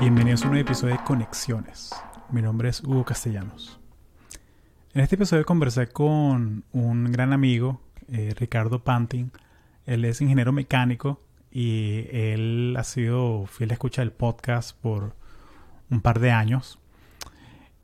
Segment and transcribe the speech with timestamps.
[0.00, 1.90] Bienvenidos a un nuevo episodio de Conexiones.
[2.30, 3.80] Mi nombre es Hugo Castellanos.
[4.94, 9.32] En este episodio conversé con un gran amigo, eh, Ricardo Pantin.
[9.86, 15.16] Él es ingeniero mecánico y él ha sido fiel escucha del podcast por
[15.90, 16.78] un par de años.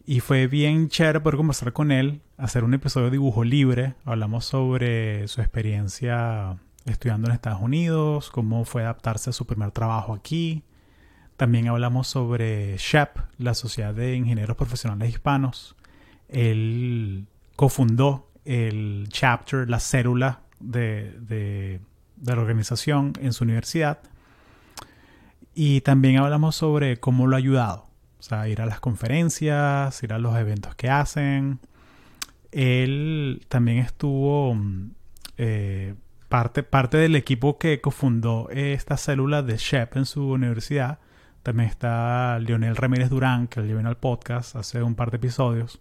[0.07, 3.95] Y fue bien chévere poder conversar con él, hacer un episodio de dibujo libre.
[4.05, 10.15] Hablamos sobre su experiencia estudiando en Estados Unidos, cómo fue adaptarse a su primer trabajo
[10.15, 10.62] aquí,
[11.37, 15.75] también hablamos sobre SHAP, la Sociedad de Ingenieros Profesionales Hispanos.
[16.29, 21.81] Él cofundó el chapter, la célula de,
[22.25, 23.99] la organización en su universidad.
[25.55, 27.86] Y también hablamos sobre cómo lo ha ayudado.
[28.19, 31.58] O sea, ir a las conferencias, ir a los eventos que hacen.
[32.53, 34.56] Él también estuvo
[35.36, 35.94] eh,
[36.28, 41.00] parte, parte del equipo que cofundó esta célula de SHEP en su universidad
[41.44, 45.78] también está Lionel Ramírez Durán, que le vino al podcast hace un par de episodios.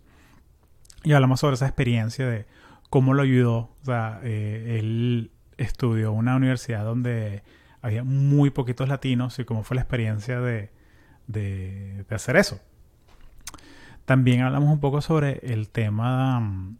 [1.06, 2.46] Y hablamos sobre esa experiencia de
[2.90, 3.70] cómo lo ayudó.
[3.82, 7.44] O sea, eh, él estudió en una universidad donde
[7.82, 10.70] había muy poquitos latinos y cómo fue la experiencia de,
[11.28, 12.60] de, hacer eso.
[14.04, 16.78] También hablamos un poco sobre el tema mm,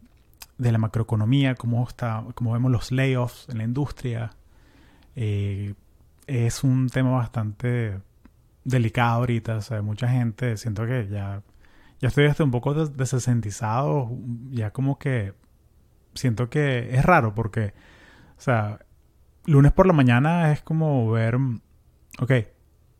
[0.58, 4.32] de la macroeconomía, cómo, está, cómo vemos los layoffs en la industria.
[5.16, 5.72] Eh,
[6.26, 7.98] es un tema bastante
[8.64, 9.56] delicado ahorita.
[9.56, 11.42] O sea, mucha gente, siento que ya,
[12.00, 14.10] ya estoy hasta un poco desesentizado.
[14.50, 15.34] Ya como que
[16.14, 17.74] siento que es raro porque,
[18.38, 18.80] o sea,
[19.46, 21.36] lunes por la mañana es como ver,
[22.18, 22.32] ok,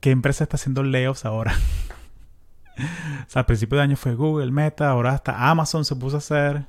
[0.01, 1.55] ¿qué empresa está haciendo layoffs ahora?
[2.79, 6.19] o sea, al principio de año fue Google, Meta, ahora hasta Amazon se puso a
[6.19, 6.67] hacer.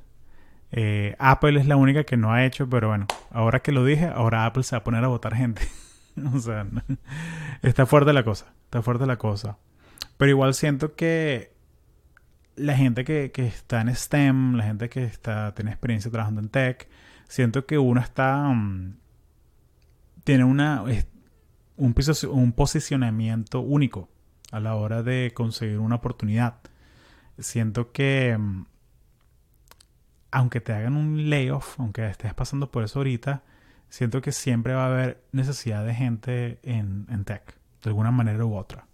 [0.72, 4.08] Eh, Apple es la única que no ha hecho, pero bueno, ahora que lo dije,
[4.08, 5.62] ahora Apple se va a poner a votar gente.
[6.34, 6.66] o sea,
[7.62, 9.58] está fuerte la cosa, está fuerte la cosa.
[10.18, 11.54] Pero igual siento que
[12.56, 16.88] la gente que, está en STEM, la gente que está, tiene experiencia trabajando en tech,
[17.28, 18.38] siento que uno está...
[18.48, 18.98] Mm,
[20.24, 20.84] tiene una,
[21.78, 21.96] un,
[22.32, 24.10] un posicionamiento único
[24.52, 26.56] a la hora de conseguir una oportunidad.
[27.38, 28.66] Siento que mm,
[30.36, 33.44] aunque te hagan un layoff, aunque estés pasando por eso ahorita,
[33.90, 38.56] siento que siempre va a haber necesidad de gente en, tech, de alguna manera u
[38.56, 38.88] otra.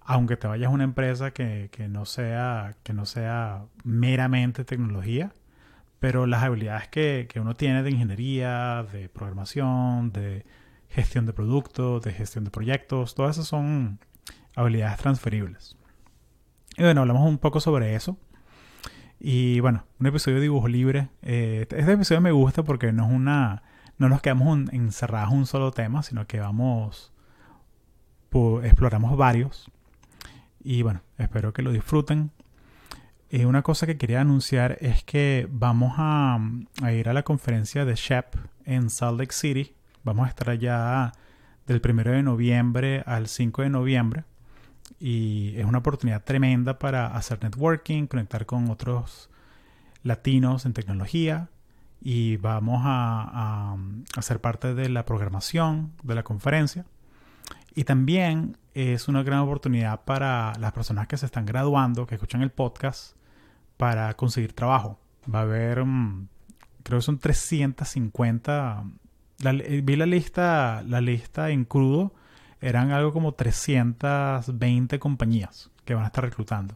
[0.00, 5.32] Aunque te vayas a una empresa que, no sea, que no sea meramente tecnología,
[5.98, 10.46] pero las habilidades que, uno tiene de ingeniería, de programación, de
[10.88, 14.00] gestión de productos, de gestión de proyectos, todas esas son
[14.56, 15.76] habilidades transferibles.
[16.76, 18.18] Y bueno, hablamos un poco sobre eso.
[19.20, 21.10] Y bueno, un episodio de dibujo libre.
[21.20, 23.62] Eh, este episodio me gusta porque no es una
[24.00, 27.12] no nos quedamos encerrados en un solo tema, sino que vamos,
[28.62, 29.70] exploramos varios.
[30.64, 32.30] Y bueno, espero que lo disfruten.
[33.28, 36.40] Y una cosa que quería anunciar es que vamos a,
[36.90, 39.74] ir a la conferencia de SHEP en Salt Lake City.
[40.02, 41.12] Vamos a estar allá
[41.66, 44.24] del 1 de noviembre al 5 de noviembre.
[44.98, 49.28] Y es una oportunidad tremenda para hacer networking, conectar con otros
[50.02, 51.50] latinos en tecnología
[52.00, 53.76] y vamos a,
[54.16, 56.86] a, ser parte de la programación de la conferencia.
[57.74, 62.42] Y también es una gran oportunidad para las personas que se están graduando, que escuchan
[62.42, 63.16] el podcast,
[63.76, 64.98] para conseguir trabajo.
[65.32, 66.28] Va a haber, mm,
[66.82, 68.84] creo que son 350.
[69.82, 72.12] vi la lista, la lista en crudo.
[72.60, 76.74] Eran algo como 320 compañías que van a estar reclutando.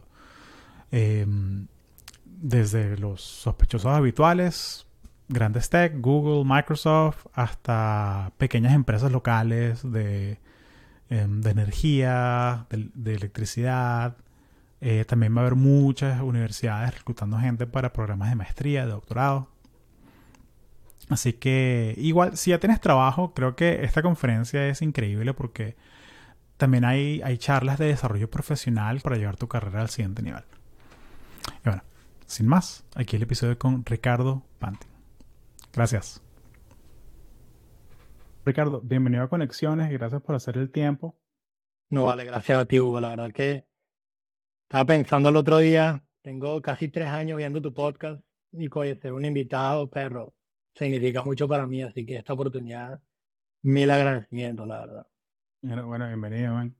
[0.91, 1.67] Em,
[2.25, 4.84] desde los sospechosos habituales,
[5.27, 10.39] grandes tech, Google, Microsoft, hasta pequeñas empresas locales de,
[11.09, 14.17] em, energía, de, electricidad.
[14.81, 19.49] Eh, también va a haber muchas universidades reclutando gente para programas de maestría, de doctorado.
[21.09, 25.75] Así que igual, si ya tienes trabajo, creo que esta conferencia es increíble porque
[26.57, 30.43] también hay, hay charlas de desarrollo profesional para llevar tu carrera al siguiente nivel.
[31.63, 31.83] Y bueno,
[32.25, 34.94] sin más, aquí el episodio con Ricardo Panti.
[35.75, 36.23] Gracias.
[38.45, 41.19] Ricardo, bienvenido a Conexiones y gracias por hacer el tiempo.
[41.89, 43.01] No, vale, gracias a ti, Hugo.
[43.01, 43.65] La verdad que
[44.69, 48.23] estaba pensando el otro día, tengo casi tres años viendo tu podcast
[48.53, 50.33] y ser un invitado, perro,
[50.73, 53.01] significa mucho para mí, así que esta oportunidad,
[53.63, 55.07] mil agradecimientos, la verdad.
[55.61, 56.75] Bueno, bienvenido, man.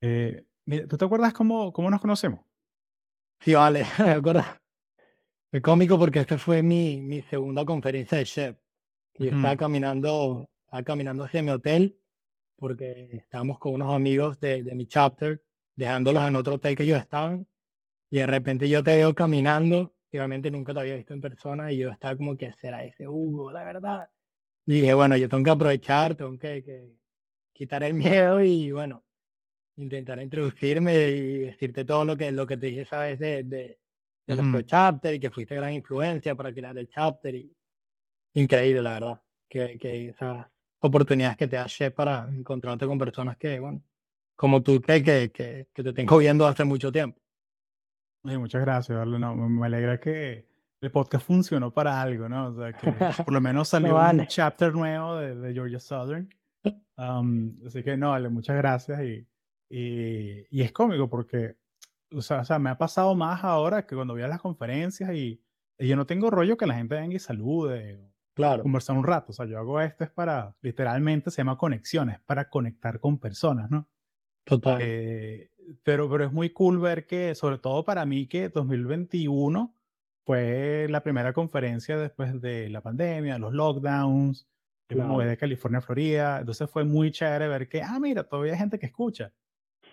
[0.00, 0.44] Eh,
[0.88, 2.40] ¿Tú te acuerdas cómo, cómo nos conocemos?
[3.40, 4.42] Sí, vale, me acuerdo.
[5.52, 8.56] Fue cómico porque esta fue mi, mi segunda conferencia de chef.
[9.18, 12.00] Y estaba caminando, estaba caminando hacia mi hotel
[12.56, 15.44] porque estábamos con unos amigos de, de mi chapter
[15.76, 17.46] dejándolos en otro hotel que ellos estaban.
[18.08, 21.70] Y de repente yo te veo caminando, y realmente nunca te había visto en persona,
[21.70, 24.08] y yo estaba como que será ese Hugo, la verdad.
[24.64, 26.96] Y dije, bueno, yo tengo que aprovechar, tengo que, que
[27.52, 29.04] quitar el miedo y bueno,
[29.76, 33.81] intentar introducirme y decirte todo lo que, lo que te dije esa vez de, de,
[34.26, 34.62] de Ujú.
[34.62, 37.34] chapter y que fuiste gran influencia para crear el chapter.
[37.34, 37.54] Y,
[38.34, 40.46] increíble, la verdad, que, que esas
[40.80, 43.82] oportunidades que te da Chef para encontrarte con personas que, bueno,
[44.36, 47.20] como tú, que, que, que, que te tengo viendo hace mucho tiempo.
[48.24, 49.18] Oye, muchas gracias, Darle.
[49.18, 50.46] No, me alegra que
[50.80, 52.48] el podcast funcionó para algo, ¿no?
[52.48, 52.92] O sea, que
[53.24, 54.26] por lo menos salió un vale.
[54.28, 56.28] chapter nuevo de, de Georgia Southern.
[56.96, 59.00] Am, así que no, vale, muchas gracias.
[59.02, 59.26] Y,
[59.70, 61.56] y, y es cómico porque,
[62.14, 65.12] o sea, o sea, me ha pasado más ahora que cuando voy a las conferencias
[65.14, 65.42] y,
[65.78, 69.32] y yo no tengo rollo que la gente venga y salude Claro, conversar un rato.
[69.32, 73.70] O sea, yo hago esto es para, literalmente se llama conexiones, para conectar con personas,
[73.70, 73.88] ¿no?
[74.44, 74.78] total.
[74.78, 75.50] Eh,
[75.82, 79.76] pero, pero es muy cool ver que, sobre todo para mí, que 2021
[80.24, 84.48] fue la primera conferencia después de la pandemia, los lockdowns.
[84.88, 85.28] Yo me mudé Claro.
[85.28, 88.78] de California a Florida, entonces fue muy chévere ver que, ah, mira, todavía hay gente
[88.78, 89.32] que escucha.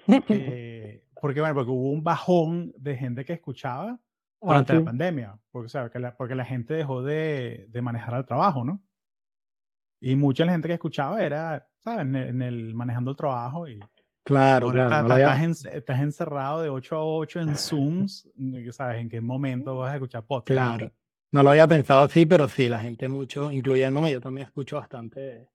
[0.08, 4.00] Eh, porque, bueno, porque hubo un bajón de gente que escuchaba
[4.42, 7.66] Ah, durante la sí, pandemia, porque, o sea, que la, porque la gente dejó de,
[7.70, 8.82] de manejar al trabajo, ¿no?
[10.02, 12.02] Y mucha de la gente que escuchaba era, ¿sabes?
[12.06, 13.80] En el, en el manejando el trabajo y
[14.24, 14.84] claro, claro.
[14.88, 18.30] estás, No estás- había, estás en- estás encerrado de 8 a 8 en Zooms,
[18.72, 19.02] ¿sabes?
[19.02, 20.48] ¿En qué momento vas a escuchar podcast?
[20.78, 20.92] claro.
[21.32, 25.50] No lo había pensado así, pero sí, la gente mucho, incluyéndome, yo también escucho bastante,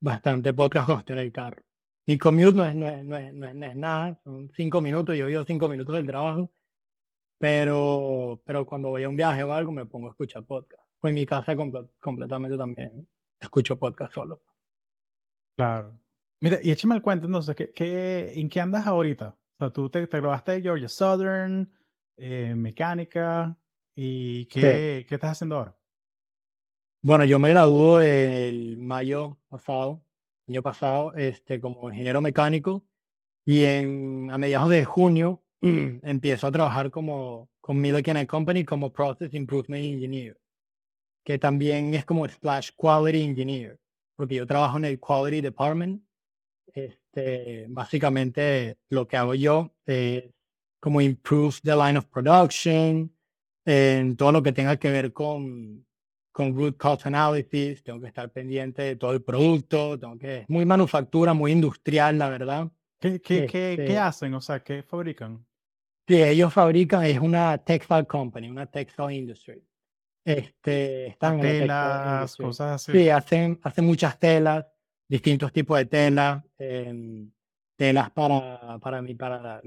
[0.00, 1.62] bastante podcast cuando estoy en el carro.
[2.06, 5.26] Mi commute no es, no es, no es, no es, nada, son cinco minutos, yo
[5.26, 6.52] vivo cinco minutos del trabajo,
[7.38, 10.82] pero, pero cuando voy a un viaje o algo me pongo a escuchar podcast.
[11.00, 13.08] O en mi casa comple- completamente también
[13.40, 14.42] escucho podcast solo.
[15.56, 15.98] Claro.
[16.40, 19.28] Mira, y échame el cuento entonces, ¿qué, qué, en qué andas ahorita?
[19.28, 21.72] O sea, tú te, te graduaste de Georgia Southern,
[22.16, 23.56] eh, mecánica,
[23.94, 25.76] ¿y qué, qué estás haciendo ahora?
[27.00, 30.04] Bueno, yo me graduó el mayo pasado,
[30.48, 32.84] año pasado, este, como ingeniero mecánico
[33.44, 39.34] y en, a mediados de junio empiezo a trabajar como, con Milliken Company como Process
[39.34, 40.38] Improvement Engineer,
[41.24, 43.78] que también es como Splash Quality Engineer,
[44.16, 46.02] porque yo trabajo en el Quality Department.
[46.74, 50.24] Este, básicamente lo que hago yo es
[50.80, 53.14] como improve the line of production,
[53.64, 55.86] en todo lo que tenga que ver con,
[56.32, 60.64] con root cause analysis, tengo que estar pendiente de todo el producto, tengo que, muy
[60.64, 62.70] manufactura, muy industrial, la verdad.
[62.98, 64.34] ¿Qué, qué, qué, qué Este- hacen?
[64.34, 65.44] O sea, ¿qué fabrican?
[66.08, 69.62] Sí, ellos fabrican, es una textile company, una textile industry.
[70.24, 72.44] Este, están en Telas, industry.
[72.44, 72.92] cosas así.
[72.92, 74.66] Sí, hacen, hacen muchas telas,
[75.08, 77.30] distintos tipos de telas, em,
[77.76, 79.62] telas para, para, mi, para, la,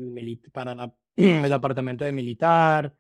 [0.52, 2.94] para la- el departamento de militar,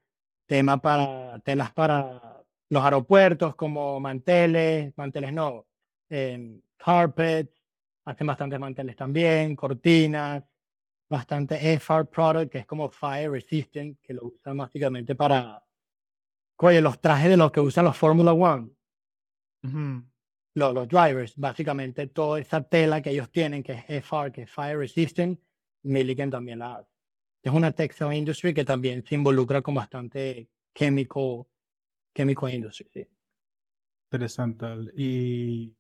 [0.46, 2.35] tema para, telas para
[2.76, 5.66] los aeropuertos como manteles, manteles no,
[6.10, 7.64] em, carpets,
[8.04, 10.44] hacen bastantes manteles también, cortinas,
[11.10, 15.64] bastante FR product, que es como fire resistant, que lo usan básicamente para,
[16.58, 18.72] oye, los trajes de los que usan los Formula One
[19.64, 20.04] Ujú.
[20.56, 24.52] los, los drivers, básicamente toda esa tela que ellos tienen, que es FR, que es
[24.52, 25.40] Fire Resistant,
[25.84, 26.92] Milliken también la hace.
[27.42, 31.46] Es una textile industry que también se involucra con bastante chemical,
[32.16, 32.88] chemical industry.
[32.92, 33.08] sí.
[34.12, 34.66] Interesante.
[34.96, 35.76] ¿Y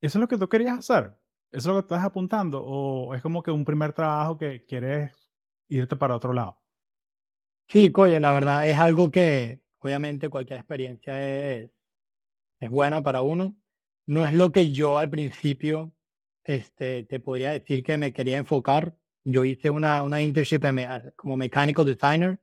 [0.00, 1.12] eso es lo que tú querías hacer?
[1.50, 2.62] ¿Eso es lo que estás apuntando?
[2.64, 5.12] ¿O es como que un primer trabajo que quieres
[5.68, 6.60] irte para otro lado?
[7.68, 11.70] Sí, oye, la verdad es algo que obviamente cualquier experiencia es,
[12.60, 13.56] es buena para uno.
[14.06, 15.92] No es lo que yo al principio
[16.44, 18.94] este, te podría decir que me quería enfocar.
[19.24, 20.60] Yo hice una, una internship
[21.16, 22.38] como mechanical designer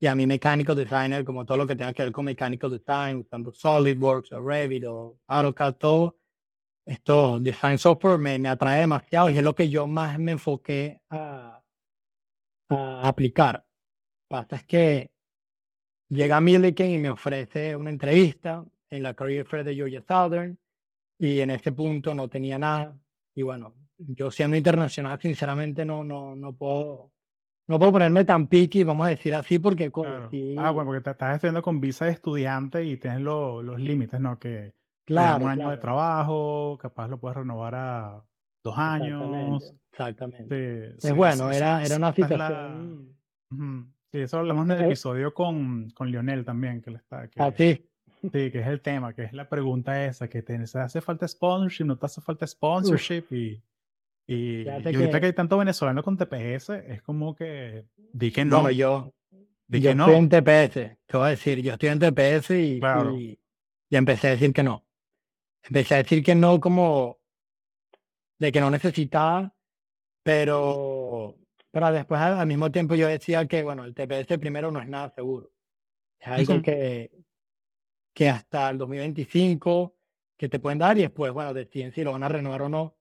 [0.00, 3.18] y a mí mechanical designer, como todo lo que tenga que ver con mechanical design,
[3.18, 6.18] usando SolidWorks o Revit o AutoCAD, todo
[6.86, 11.00] esto, design software me, me atrae demasiado y es lo que yo más me enfoqué
[11.10, 11.62] a,
[12.70, 13.64] a aplicar.
[14.28, 15.10] Pasa es que
[16.08, 20.58] llega Milliken y me ofrece una entrevista en la Career Fair de Georgia Southern
[21.18, 22.98] y en ese punto no tenía nada.
[23.34, 27.12] Y bueno, yo siendo internacional, sinceramente no, no, no puedo,
[27.68, 30.30] no puedo ponerme tan picky, vamos a decir así, porque coño, Claro.
[30.30, 33.78] sí, Ah, bueno, porque te estás estudiando con visa de estudiante y tienes lo- los
[33.78, 34.38] límites, ¿no?
[34.38, 38.24] Que claro, un año de trabajo, capaz lo puedes renovar a
[38.64, 39.62] dos años.
[39.62, 40.92] exactamente, exactamente.
[40.92, 43.14] Sí, Es sí, bueno, sí, era, sí, era una la- situación.
[44.10, 47.40] Sí, eso hablamos en el Eh, episodio con, con Lionel también, que, le está, que,
[47.42, 47.86] así.
[48.22, 51.28] sí, que es el tema, que es la pregunta esa, que te, ¿se hace falta
[51.28, 51.84] sponsorship?
[51.84, 53.24] ¿No te hace falta sponsorship?
[53.30, 53.62] Y,
[54.30, 58.44] Y, y ahorita que- que hay tanto venezolano con TPS, es como que di que
[58.44, 59.14] no, Bueno, yo,
[59.66, 60.04] di yo que no.
[60.04, 63.16] estoy en TPS, te voy a decir, yo estoy en TPS y, Claro.
[63.16, 63.40] y,
[63.88, 64.84] y empecé a decir que no.
[65.62, 67.18] Empecé a decir que no como
[68.38, 69.52] de que no necesitaba,
[70.22, 71.36] pero,
[71.70, 74.88] pero después al, al mismo tiempo yo decía que, bueno, el TPS primero no es
[74.88, 75.50] nada seguro.
[76.20, 77.10] Es algo que,
[78.14, 79.96] que hasta el 2025
[80.36, 82.97] que te pueden dar y después, bueno, deciden si lo van a renovar o no.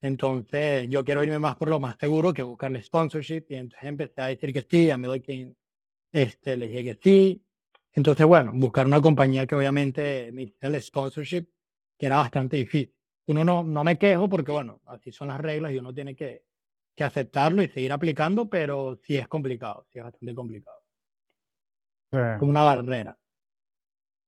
[0.00, 3.44] Entonces, yo quiero irme más por lo más seguro que buscarle sponsorship.
[3.48, 5.52] Y entonces empecé a decir que sí, a medida que
[6.12, 7.44] este, le dije que sí.
[7.92, 11.46] Entonces, bueno, buscar una compañía que obviamente me hiciera el sponsorship,
[11.98, 12.94] que era bastante difícil.
[13.26, 16.44] Uno no, no me quejo porque, bueno, así son las reglas y uno tiene que,
[16.94, 20.78] que aceptarlo y seguir aplicando, pero sí es complicado, sí es bastante complicado.
[22.10, 23.18] Sea, Como una barrera.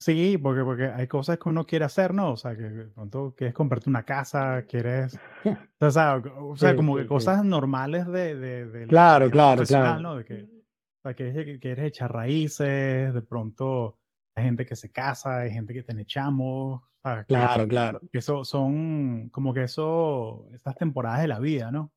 [0.02, 2.32] Sí, porque, porque hay cosas que uno quiere hacer, ¿no?
[2.32, 5.18] O sea, que de pronto quieres comprarte una casa, quieres...
[5.82, 7.08] O sea, o sea, Sí, como sí, que sí.
[7.08, 10.00] cosas normales de, de, del Claro, vida claro, claro.
[10.00, 10.16] ¿no?
[10.16, 13.98] De que, o sea, que quieres, quieres echar raíces, de pronto
[14.34, 18.00] hay gente que se casa, hay gente que tiene chamos, o sea, que- Claro, claro.
[18.12, 21.92] que eso son como que eso, esas temporadas de la vida, ¿no?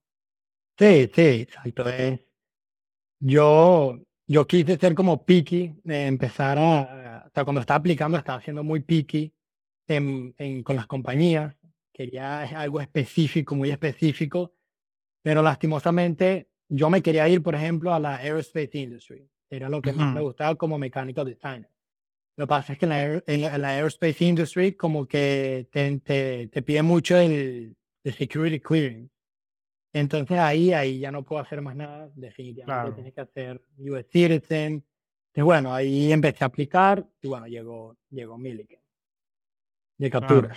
[0.77, 1.87] Sí, sí, exacto.
[1.89, 2.19] es-
[3.19, 7.02] Yo, yo quise ser como picky, eh, empezar a,
[7.33, 9.33] sea, cuando estaba aplicando estaba siendo muy picky
[9.87, 11.55] en, en- con las compañías.
[11.91, 14.53] Quería algo específico, muy específico,
[15.21, 19.27] pero lastimosamente yo me quería ir, por ejemplo, a la aerospace industry.
[19.49, 21.69] Era lo que más me gustaba como mechanical designer.
[22.35, 25.67] Lo que pasa es que en la, en la- en la aerospace industry como que
[25.71, 29.11] te, te, te pide mucho el, el security clearance.
[29.93, 32.09] Entonces ahí, ahí ya no puedo hacer más nada.
[32.15, 32.95] Definitivamente Claro.
[32.95, 34.83] tienes que hacer US Citizen.
[35.33, 38.79] Entonces, bueno, ahí empecé a aplicar y bueno, llegó, llegó Milliken
[39.97, 40.55] de captura.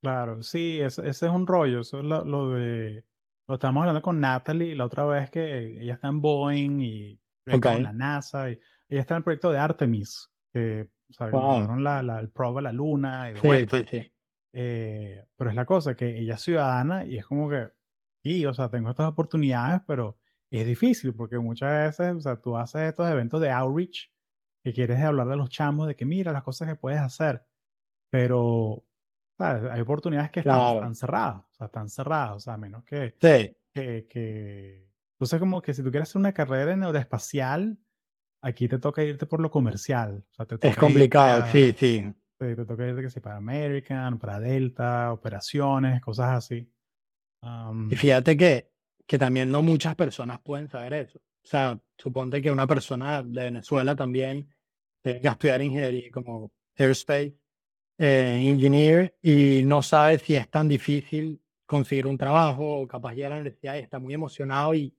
[0.00, 1.80] Claro, sí, ese, ese es un rollo.
[1.80, 3.04] Eso es lo, lo de.
[3.46, 7.20] Lo estábamos hablando con Natalie la otra vez que ella está en Boeing y ella
[7.44, 7.66] está Ok.
[7.76, 10.88] en la NASA y ella está en el proyecto de Artemis, que
[11.20, 11.76] Wow.
[11.76, 13.78] la, la, el probe a la luna y Sí, vuelta.
[13.78, 14.12] sí, sí.
[14.54, 17.68] Eh, pero es la cosa que ella es ciudadana y es como que,
[18.22, 20.18] sí, o sea, tengo estas oportunidades, pero
[20.60, 24.10] es difícil porque muchas veces, o sea, tú haces estos eventos de outreach
[24.64, 27.44] que quieres hablar de los chamos, de que mira las cosas que puedes hacer,
[28.10, 28.84] pero
[29.38, 29.70] ¿sabes?
[29.70, 30.76] hay oportunidades que están, Claro.
[30.76, 34.88] están cerradas, o sea, están cerradas, o sea, a menos que, Sí, que, que...
[35.14, 37.78] Entonces, como que si tú quieres hacer una carrera en aeroespacial,
[38.42, 41.52] aquí te toca irte por lo comercial, o sea, te es toca irte complicado, a-
[41.52, 42.14] sí, sí.
[42.38, 46.68] te, te toca irte que si para American, para Delta, operaciones, cosas así.
[47.42, 48.71] Am, Y fíjate que,
[49.06, 51.18] que también no muchas personas pueden saber eso.
[51.18, 54.48] O sea, suponte que una persona de Venezuela también
[55.02, 57.36] tenga que estudiar ingeniería como aerospace
[57.98, 63.28] eh, engineer y no sabe si es tan difícil conseguir un trabajo o capaz llega
[63.28, 64.94] a la universidad y está muy emocionado y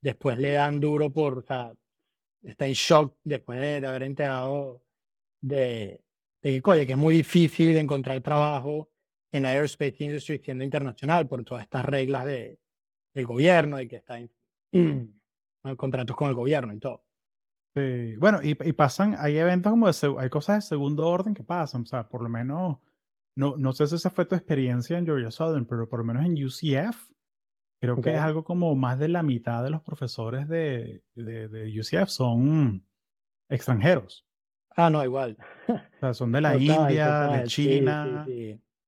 [0.00, 1.72] después le dan duro por, o sea,
[2.42, 4.82] está en shock después de, de haber enterado
[5.40, 6.02] de,
[6.42, 8.90] de que, oye, que es muy difícil encontrar trabajo
[9.32, 12.58] en la aerospace industry siendo internacional por todas estas reglas de,
[13.18, 14.30] del gobierno, de que está en
[15.64, 17.04] en contratos con el gobierno y todo.
[17.74, 18.16] sí.
[18.16, 21.82] Bueno, y, y pasan, hay eventos como de, hay cosas de segundo orden que pasan,
[21.82, 22.78] o sea, por lo menos,
[23.36, 26.24] no, no sé si esa fue tu experiencia en Georgia Southern, pero por lo menos
[26.24, 27.10] en UCF,
[27.80, 31.80] creo que es algo como más de la mitad de los profesores de, de, de
[31.80, 32.84] UCF son
[33.48, 34.24] extranjeros,
[34.80, 35.36] Ah, no, igual.
[35.68, 38.24] o sea, son de la Total, India, de total, sí, sí, China.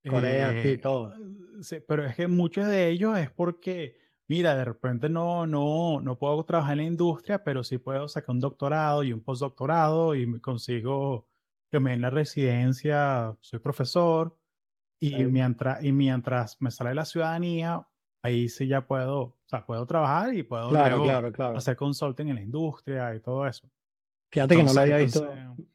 [0.09, 1.15] Corea, sí, Eh, todo.
[1.63, 4.00] sí, pero es que muchos de ellos es porque,
[4.31, 8.31] mira, de repente no, no, no puedo trabajar en la industria, pero sí puedo sacar
[8.33, 11.27] un doctorado y un postdoctorado y me consigo
[11.69, 14.39] que me den la residencia, soy profesor
[15.01, 15.31] y Claro.
[15.31, 17.85] mientras, y mientras me sale la ciudadanía,
[18.23, 21.57] ahí sí ya puedo, o sea, puedo trabajar y puedo Claro, luego claro, claro.
[21.59, 23.69] hacer consulting en la industria y todo eso.
[24.31, 25.67] Fíjate que no lo Entonces- había visto, entonces,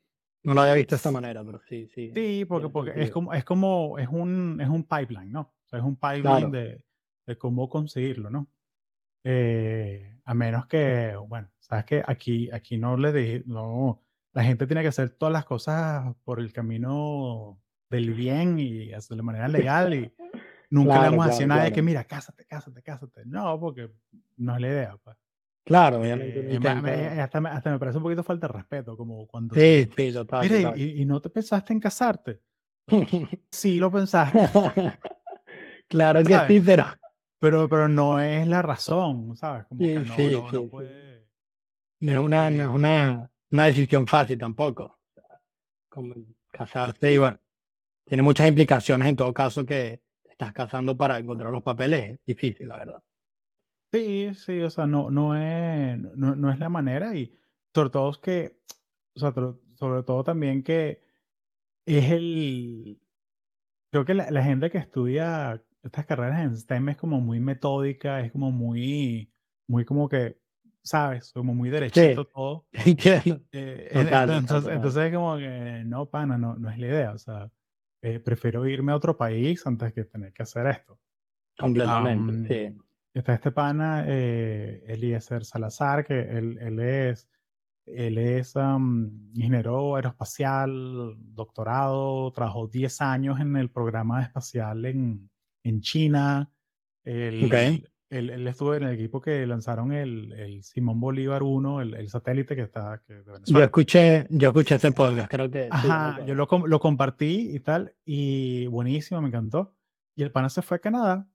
[0.44, 2.10] no lo había visto de esta manera, pero sí, sí.
[2.16, 5.42] Sí, porque, porque es como, es como, es un, es un pipeline, ¿no?
[5.42, 6.86] O sea, es un pipeline de,
[7.26, 8.48] de cómo conseguirlo, ¿no?
[9.24, 14.04] Eh, a menos que, bueno, sabes que aquí, aquí no le dije, no,
[14.34, 19.18] la gente tiene que hacer todas las cosas por el camino del bien y hacerlo
[19.18, 20.12] de manera legal y
[20.70, 23.22] nunca le Claro, vamos a decir a claro, que mira, cásate, cásate, cásate.
[23.26, 23.90] No, porque
[24.38, 25.18] no es la idea, pues.
[25.64, 28.96] Claro, Eh, me- me- intenta- hasta, me, hasta me parece un poquito falta de respeto,
[28.96, 29.56] como cuando...
[29.56, 30.42] Sí, sí, total.
[30.44, 30.80] Mira, y- total.
[30.80, 32.42] y, y no te pensaste en casarte.
[33.50, 34.38] Sí, lo pensaste.
[35.88, 36.86] claro que sí, pero
[37.46, 39.66] Pero, pero no es la razón, ¿sabes?
[39.68, 41.28] Como Sí, que no, sí, no, sí, puede.
[42.00, 45.00] no es una, no es una, una decisión fácil tampoco.
[45.90, 46.16] Como
[46.52, 47.40] casarse y bueno,
[48.06, 52.68] tiene muchas implicaciones en todo caso que estás cazando para encontrar los papeles es difícil,
[52.68, 53.04] la verdad.
[53.92, 57.34] Sí, sí, o sea, no, no es, no, no es la manera y
[57.74, 58.58] sobre todo es que,
[59.16, 59.34] o sea,
[59.76, 61.02] sobre todo también que
[61.86, 63.00] es el,
[63.92, 68.20] creo que la, la gente que estudia estas carreras en STEM es como muy metódica,
[68.22, 69.32] es como muy,
[69.68, 70.38] muy como que,
[70.82, 71.32] ¿sabes?
[71.32, 72.66] Como muy derechito todo.
[73.52, 77.52] Eh, entonces, entonces, es como que, no, pana, no, no es la idea, o sea,
[78.02, 81.00] eh, prefiero irme a otro país antes que tener que hacer esto.
[81.58, 82.78] Completamente, sí.
[83.14, 87.30] Está este pana, eh, Eliezer Salazar, que él, él es,
[87.86, 88.56] él es
[89.34, 95.30] ingeniero aeroespacial, doctorado, trabajó 10 años en el programa espacial en,
[95.66, 96.50] en China.
[97.04, 102.10] Él, él, estuvo en el equipo que lanzaron el, el Simón Bolívar 1, el, el,
[102.10, 103.24] satélite que está que de.
[103.46, 105.68] Yo escuché, yo escuché ese podcast, creo que.
[105.70, 109.76] Ajá, yo lo, lo compartí y tal, y buenísimo, me encantó.
[110.16, 111.28] Y el pana se fue a Canadá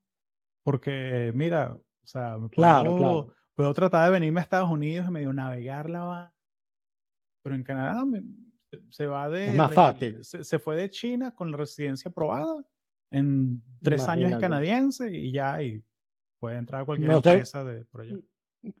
[0.63, 5.33] porque, mira, o sea, claro, puedo, puedo tratar de venirme a Estados Unidos y medio
[5.33, 6.33] navegarla,
[7.43, 8.03] pero en Canadá
[8.89, 9.49] se va de...
[9.49, 10.23] Es más fácil.
[10.23, 12.63] se, fue de China con la residencia aprobada
[13.11, 15.83] en tres años es canadiense y ya y
[16.39, 18.15] puede entrar a cualquier empresa de allá.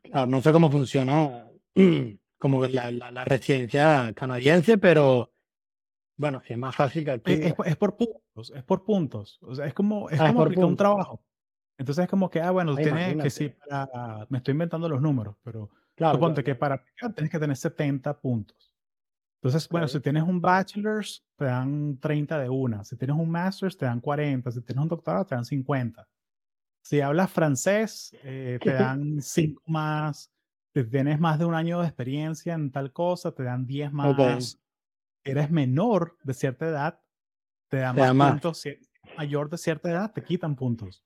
[0.01, 1.47] Claro, no sé cómo funciona
[2.37, 5.31] como la, la, residencia canadiense, pero
[6.17, 9.39] bueno, es más fácil que es, es, por puntos, es por puntos.
[9.41, 11.23] O sea, es como, es ah, como un trabajo.
[11.77, 15.35] Entonces es como que, ah, bueno, tienes que sí, para, me estoy inventando los números,
[15.41, 18.70] pero claro, suponte que para aplicar tienes que tener 70 puntos.
[19.43, 22.83] Entonces, bueno, si tienes un bachelor's, te dan 30 de una.
[22.83, 24.51] Si tienes un master's, te dan 40.
[24.51, 26.07] Si tienes un doctorado, te dan 50.
[26.83, 30.31] Si hablas francés, eh, te dan 5 más.
[30.75, 34.61] Si tienes más de un año de experiencia en tal cosa, te dan 10 más.
[35.23, 37.01] Eres menor de cierta edad,
[37.67, 38.61] te dan más, puntos.
[38.61, 41.03] Si eres mayor de cierta edad, te quitan puntos.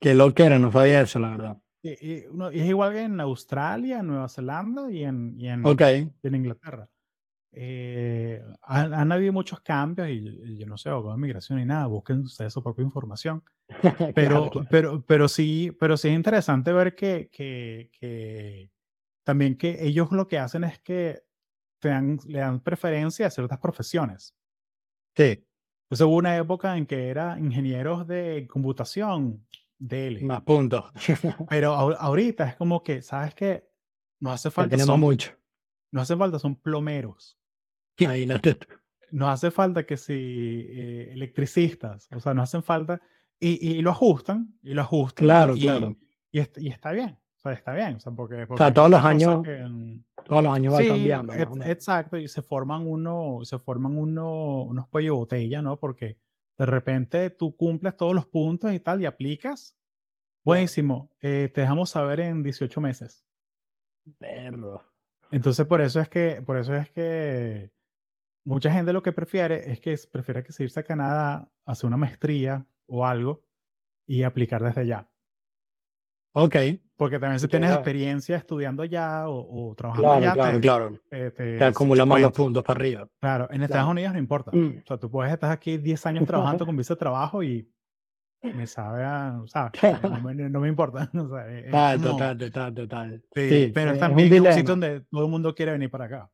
[0.00, 1.62] Qué lo que era, no sabía eso, la verdad.
[1.82, 6.88] Y, es igual que en Australia, en Nueva Zelanda y en, y en, en Inglaterra.
[7.52, 12.52] Eh, han, habido muchos cambios y, yo no sé, con migración y nada, busquen ustedes
[12.52, 13.42] su propia información.
[14.14, 18.70] Pero, pero, pero sí, pero sí es interesante ver que, que, que,
[19.24, 21.22] también que ellos lo que hacen es que
[21.78, 24.34] te dan, le dan preferencia a ciertas profesiones.
[25.14, 25.44] Sí.
[25.84, 29.46] Entonces hubo una época en que era ingenieros de computación,
[29.78, 30.24] DL.
[30.24, 30.90] Más puntos.
[31.48, 33.68] pero ahorita es como que, ¿sabes qué?
[34.20, 34.76] No hace falta.
[34.76, 35.32] tenemos mucho.
[35.90, 37.37] No hace falta, son plomeros.
[39.10, 43.00] No hace falta que si eh, electricistas, o sea, no hacen falta,
[43.40, 45.24] y, y, lo ajustan, y lo ajustan.
[45.24, 45.96] Claro, claro.
[46.30, 48.46] Y, y, está bien, o sea, está bien, o sea, porque...
[48.46, 49.42] o sea, todos los años,
[50.26, 51.32] todos los años va cambiando.
[51.64, 55.78] exacto, y se forman uno, se forman uno, unos cuello botella, ¿no?
[55.78, 56.18] Porque
[56.58, 59.74] de repente tú cumples todos los puntos y tal, y aplicas.
[60.44, 63.24] Buenísimo, eh, te dejamos saber en 18 meses.
[64.18, 64.82] Perro.
[65.30, 67.70] Entonces, por eso es que, por eso es que
[68.48, 71.96] mucha gente lo que prefiere es que prefiere que se irse a Canadá, hacer una
[71.96, 73.44] maestría o algo
[74.06, 75.08] y aplicar desde allá.
[76.32, 76.56] Ok.
[76.96, 81.00] Porque también si tienes experiencia estudiando allá o, trabajando allá, claro, te, claro.
[81.08, 83.08] te, te, acumulamos los puntos para arriba.
[83.20, 84.50] Claro, en Estados Unidos no importa.
[84.52, 84.80] Mm.
[84.82, 87.70] O sea, tú puedes estar aquí 10 años trabajando con visa de trabajo y
[88.42, 89.80] me sabe a, ¿sabes?
[90.50, 91.08] No, me, importa.
[91.14, 95.54] O sea, total, total, total, Sí, pero es también un, sitio donde todo el mundo
[95.54, 96.30] quiere venir para acá.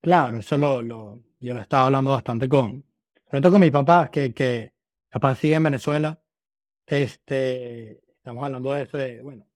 [0.00, 2.84] Claro, eso lo, lo, yo lo estaba hablando bastante con,
[3.30, 4.72] sobre con mi papá, que, que
[5.10, 6.20] papá sigue en Venezuela.
[6.86, 9.46] Este, estamos hablando de eso, de, bueno,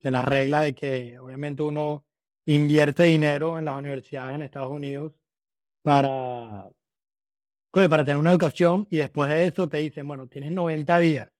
[0.00, 2.04] de la regla de que obviamente uno
[2.46, 5.12] invierte dinero en las universidades en Estados Unidos
[5.82, 6.68] para,
[7.72, 11.30] para tener una educación y después de eso te dicen, bueno, tienes 90 días.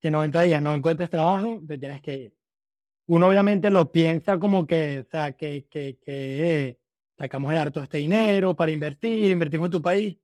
[0.00, 2.34] Si en 90 días no encuentres trabajo, te tienes que ir.
[3.06, 6.78] Uno obviamente lo piensa como que, o sea, que, que
[7.22, 10.18] sacamos de dar todo este dinero para invertir, invertimos en tu país.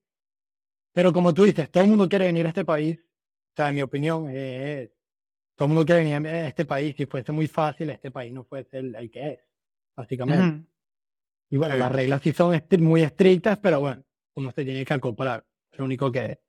[0.92, 2.98] Pero como tú dices, todo el mundo quiere venir a este país.
[2.98, 4.90] O sea, en mi opinión, es,
[5.54, 6.96] todo el mundo quiere venir a este país.
[6.96, 9.38] Si fuese muy fácil, este país no fuese el, el que es,
[9.94, 10.66] básicamente.
[11.50, 14.02] Y bueno, las reglas sí son muy estrictas, pero bueno,
[14.34, 15.46] uno se tiene que acoplar.
[15.70, 16.40] Es lo único que,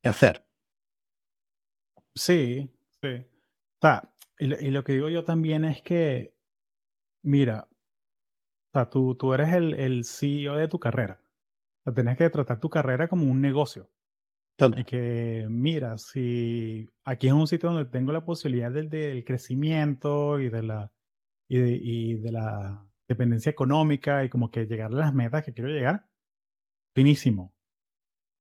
[0.00, 0.46] que hacer.
[2.14, 2.70] Sí,
[3.02, 3.08] sí.
[3.08, 6.36] O sea, y lo que digo yo también es que,
[7.22, 7.66] mira,
[8.72, 11.20] o sea, tú, tú eres el, el CEO de tu carrera.
[11.80, 13.90] O sea, tienes que tratar tu carrera como un negocio.
[14.76, 20.38] Y que, mira, si aquí es un sitio donde tengo la posibilidad del, del crecimiento
[20.38, 20.92] y de, la,
[21.48, 25.54] y, de, y de la dependencia económica y como que llegar a las metas que
[25.54, 26.06] quiero llegar,
[26.94, 27.54] finísimo.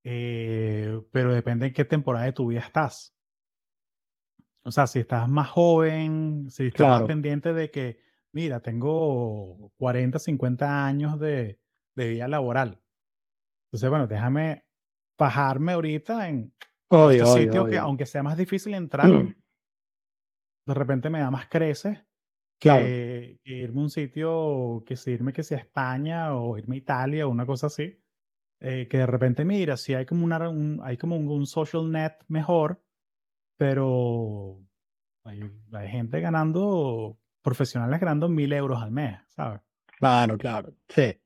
[0.04, 3.16] Eh, pero depende en qué temporada de tu vida estás.
[4.64, 10.20] O sea, si estás más joven, si estás más pendiente de que, mira, tengo 40,
[10.20, 11.60] 50 años de,
[11.96, 12.82] de vida laboral.
[13.68, 14.66] Entonces, bueno, déjame
[15.18, 16.54] bajarme ahorita en
[16.90, 19.08] este sitio que, aunque sea más difícil entrar,
[20.66, 22.00] de repente me da más creces
[22.60, 27.28] que, irme a un sitio, que si irme que sea España o irme a Italia
[27.28, 28.02] o una cosa así.
[28.62, 32.14] Eh, que de repente, mira, si hay como, una, un, hay como un, social net
[32.28, 32.84] mejor,
[33.58, 34.62] pero
[35.24, 39.62] hay, hay, gente ganando, profesionales ganando mil euros al mes, ¿sabes?
[39.98, 41.20] Claro, claro, sí.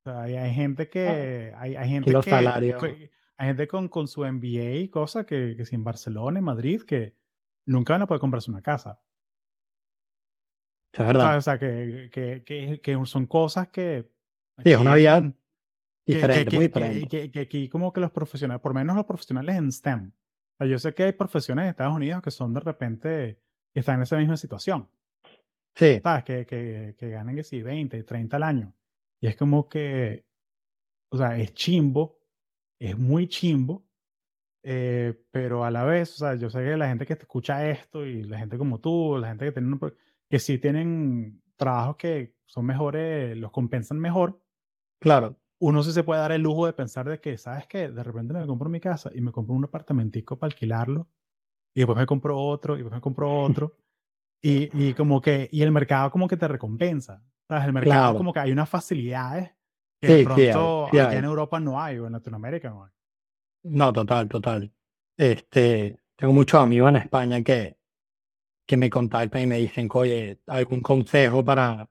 [0.00, 2.82] O sea, hay, hay, gente que, hay, hay gente los que, salarios.
[2.82, 6.82] hay gente con, con su MBA y cosas que, que si en Barcelona, en Madrid,
[6.82, 7.14] que
[7.66, 9.00] nunca van a poder comprarse una casa.
[10.92, 11.36] Es verdad.
[11.36, 14.10] O sea, que, que, que, que son cosas que...
[14.62, 15.32] Sí, es una vida
[16.04, 17.30] diferente, muy diferente.
[17.30, 20.12] Que, aquí como que los profesionales, por menos los profesionales en STEM,
[20.60, 23.40] yo sé que hay profesiones en Estados Unidos que son de repente,
[23.72, 24.88] que están en esa misma situación.
[25.74, 26.00] Sí.
[26.02, 26.24] ¿Sabes?
[26.24, 28.74] Que, que, que ganen que sí, 20, 30 al año.
[29.20, 30.24] Y es como que,
[31.10, 32.18] o sea, es chimbo,
[32.80, 33.86] es muy chimbo,
[34.62, 38.06] eh, pero a la vez, o sea, yo sé que la gente que escucha esto
[38.06, 39.78] y la gente como tú, la gente que tiene
[40.30, 44.40] que sí tienen trabajos que son mejores, los compensan mejor.
[45.00, 45.38] Claro.
[45.60, 47.90] Uno sí se puede dar el lujo de pensar de que, ¿sabes qué?
[47.90, 51.08] De repente me compro mi casa y me compro un apartamentico para alquilarlo
[51.74, 53.76] y después me compro otro y después me compro otro.
[54.42, 57.22] Y, y como que, y el mercado como que te recompensa.
[57.48, 57.66] ¿Sabes?
[57.66, 59.50] El mercado como que hay unas facilidades
[60.00, 62.90] que de pronto aquí en Europa no hay o en Latinoamérica no hay.
[63.64, 64.72] No, total, total.
[65.16, 67.76] Este, tengo muchos amigos en España que,
[68.66, 71.90] que me contactan y me dicen, oye, algún consejo para,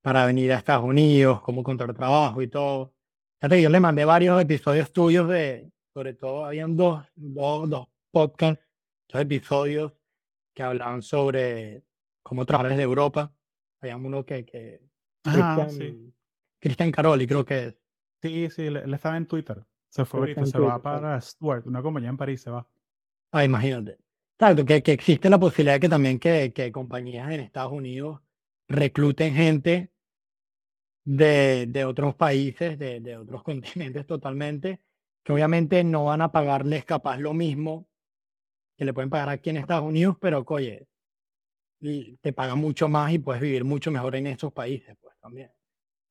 [0.00, 2.94] para venir a Estados Unidos, cómo encontrar trabajo y todo.
[3.40, 8.64] Fíjate, yo le mandé varios episodios tuyos de, sobre todo, habían dos, dos, dos podcasts,
[9.08, 9.92] dos episodios
[10.54, 11.84] que hablaban sobre
[12.22, 13.32] cómo trabajar desde Europa.
[13.80, 14.80] Había uno que, que
[15.22, 16.92] Cristian, sí.
[16.92, 17.74] Caroli creo que es.
[18.22, 19.62] Sí, sí, él estaba en Twitter.
[19.90, 22.66] Se fue ahorita, se va para Stuart, una compañía en París, se va.
[23.32, 23.98] Ah, imagínate.
[24.38, 28.20] Exacto, que, que existe la posibilidad de que también que, que compañías en Estados Unidos
[28.66, 29.92] recluten gente
[31.04, 34.80] de, de otros países, de, de, otros continentes totalmente,
[35.22, 37.86] que obviamente no van a pagarles capaz lo mismo
[38.76, 40.88] que le pueden pagar aquí en Estados Unidos, pero oye,
[42.20, 45.50] te pagan mucho más y puedes vivir mucho mejor en esos países, pues también.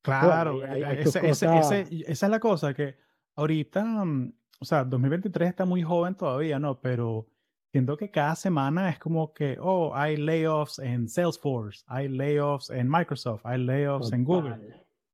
[0.02, 2.96] Claro, eh, esa es la cosa, que
[3.36, 6.80] ahorita, mm, o sea, 2023 está muy joven todavía, ¿no?
[6.80, 7.26] Pero
[7.72, 12.88] siento que cada semana es como que, oh, hay layoffs en Salesforce, hay layoffs en
[12.88, 14.58] Microsoft, hay layoffs en Google.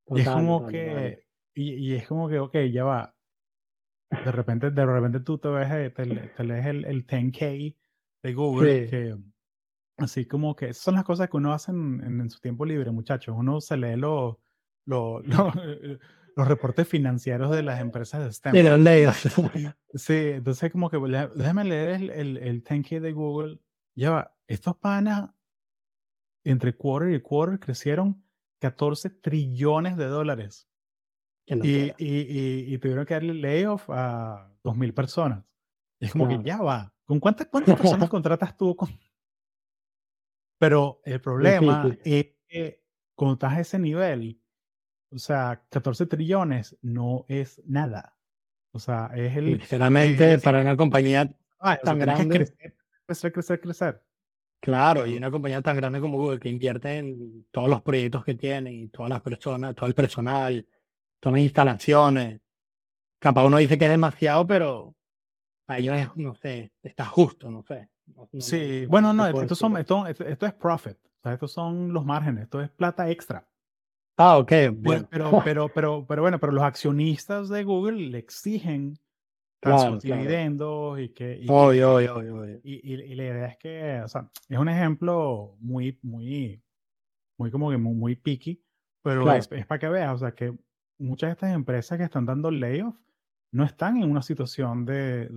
[0.09, 3.15] y es como que, y, es como que, ok, ya va.
[4.11, 7.77] De repente, de repente tú te ves, eh, te, lees el, el 10K
[8.23, 9.17] de Google, que
[9.99, 12.91] así como que esas son las cosas que uno hace en, en, su tiempo libre,
[12.91, 13.35] muchachos.
[13.39, 14.37] Uno se lee los
[14.87, 15.53] lo, lo,
[16.37, 18.53] los reportes financieros de las empresas de STEM.
[18.53, 19.17] De los leídos.
[19.95, 20.99] Sí, entonces como que
[21.35, 23.59] déjame leer el, el, el 10K de Google.
[23.95, 25.31] Lleva, estos panas
[26.45, 28.23] entre quarter y quarter crecieron
[28.61, 30.70] 14 trillones de dólares.
[31.51, 35.45] Y, y, y, y, tuvieron que darle layoff a 2.000 personas.
[35.99, 36.95] Y es como que ya va.
[37.05, 38.77] ¿Con cuántas, cuántas personas contratas tú?
[38.77, 38.89] Con...
[40.59, 42.85] Pero el problema es que
[43.17, 44.41] cuando estás a ese nivel,
[45.11, 48.17] o sea, 14 trillones no es nada.
[48.73, 49.59] O sea, es el...
[49.59, 52.37] Sinceramente, para una compañía ah, tan grande...
[52.37, 54.05] Crecer, crecer, crecer, crecer.
[54.61, 58.35] Claro, y una compañía tan grande como Google que invierte en todos los proyectos que
[58.35, 60.67] tiene y todas las personas, todo el personal,
[61.21, 62.41] todas las instalaciones.
[63.19, 64.95] Capaz uno dice que es demasiado, pero
[65.67, 67.89] para ellos es, no sé, está justo, no sé.
[68.41, 72.45] sí, bueno, no, esto, son, esto, esto, es profit, o sea, estos son los márgenes,
[72.45, 73.47] esto es plata extra.
[74.17, 75.07] Ah, ok, bueno.
[75.11, 78.99] Pero, pero, pero, pero, bueno, pero los accionistas de Google le exigen
[79.61, 81.39] claro, dividendos y que...
[81.39, 81.47] Y,
[82.65, 86.61] y, y, la idea es que, o sea, es un ejemplo muy, muy,
[87.39, 88.61] muy como que muy, muy picky,
[89.03, 90.53] pero es, para que veas, o sea, que
[91.01, 92.97] muchas de estas empresas que están dando layoff
[93.53, 95.29] no están en una situación de,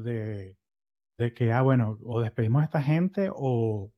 [1.18, 3.92] de, que, ah, bueno, o despedimos a esta gente o,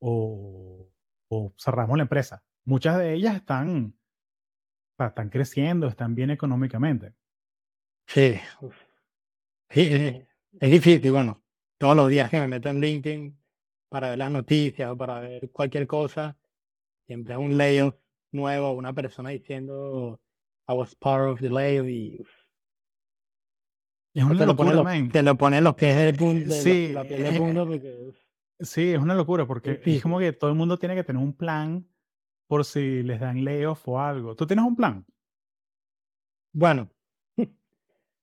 [0.00, 0.88] o,
[1.28, 2.42] o cerramos la empresa.
[2.64, 3.94] Muchas de ellas están
[4.98, 7.12] están creciendo, están bien económicamente.
[8.06, 8.36] Sí.
[9.70, 10.22] sí.
[10.58, 11.42] Es difícil, bueno,
[11.78, 13.38] todos los días que me meto en LinkedIn
[13.90, 16.38] para ver las noticias o para ver cualquier cosa,
[17.06, 17.94] siempre hay un layoff
[18.32, 20.20] nuevo, una persona diciendo
[20.68, 22.20] I was part of the layoff y
[24.14, 25.10] Es una te, lo pone locura, los, man.
[25.10, 27.66] te lo pone los pies del punto, de Sí, la, la piel de eh, punto
[27.66, 28.12] porque
[28.60, 30.02] Sí, es una locura porque es difícil.
[30.02, 31.86] como que todo el mundo tiene que tener un plan
[32.48, 34.34] por si les dan layoff o algo.
[34.34, 35.04] ¿Tú tienes un plan?
[36.54, 36.88] Bueno,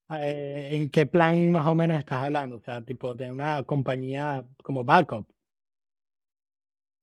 [0.09, 2.55] eh, ¿en qué plan más o menos estás hablando?
[2.55, 5.27] O sea, tipo de una compañía como backup.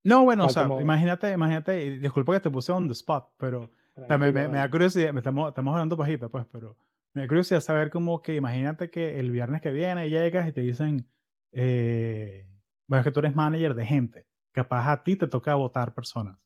[0.03, 3.29] No, bueno, O o sea, como- imagínate, imagínate, disculpa que te puse on the spot,
[3.37, 3.71] pero
[4.09, 6.77] me, me- me da curiosidad, estamos, estamos hablando bajito, pues, pero
[7.13, 10.61] me da curiosidad saber como que imagínate que el viernes que viene llegas y te
[10.61, 11.07] dicen,
[11.51, 12.47] eh,
[12.87, 16.37] bueno, es que tú eres manager de gente, capaz a ti te toca votar personas,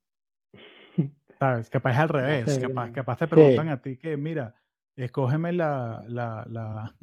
[1.39, 1.69] ¿sabes?
[1.69, 3.31] Capaz es al revés, sé, capaz, capaz te Sí.
[3.31, 4.55] preguntan a ti que, mira,
[4.95, 6.95] escógeme la, la, la,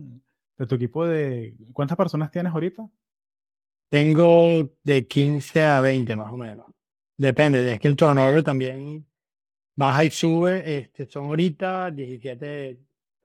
[0.58, 2.88] de tu equipo de, ¿cuántas personas tienes ahorita?
[3.90, 6.66] Tengo de 15 a 20 más o menos.
[7.18, 9.06] Depende, es que el turnover también
[9.76, 10.78] baja y sube.
[10.78, 12.78] Este, son ahorita 17,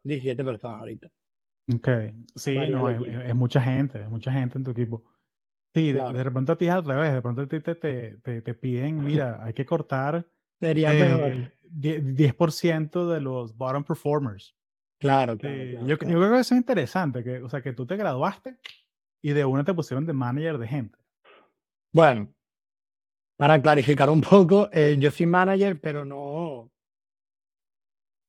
[0.04, 1.08] 17 personas ahorita.
[1.74, 1.90] Ok,
[2.36, 5.04] sí, no, es, mucha gente, es mucha gente en tu equipo.
[5.76, 6.18] Sí, de, Claro.
[6.18, 8.54] de repente a ti es al revés, de pronto a ti te, te, te, te
[8.54, 10.26] piden, mira, hay que cortar
[10.60, 14.56] Sería eh, die- 10% de los bottom performers.
[15.00, 16.14] Claro, claro, Eh, claro, yo, claro.
[16.14, 18.58] yo creo que eso es interesante, que, o sea, que tú te graduaste
[19.22, 20.98] y de una te pusieron de manager de gente.
[21.92, 22.34] Bueno,
[23.38, 26.72] para clarificar un poco, eh, yo soy manager, pero no,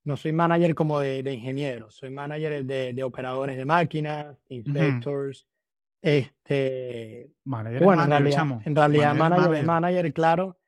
[0.04, 1.90] no soy manager como de, de ingeniero.
[1.90, 5.46] Soy manager de, de operadores de máquinas, inspectors.
[6.00, 8.62] Este, Manager bueno, en manager, realidad, chamo.
[8.64, 10.12] en realidad Manager manager manager.
[10.12, 10.58] claro.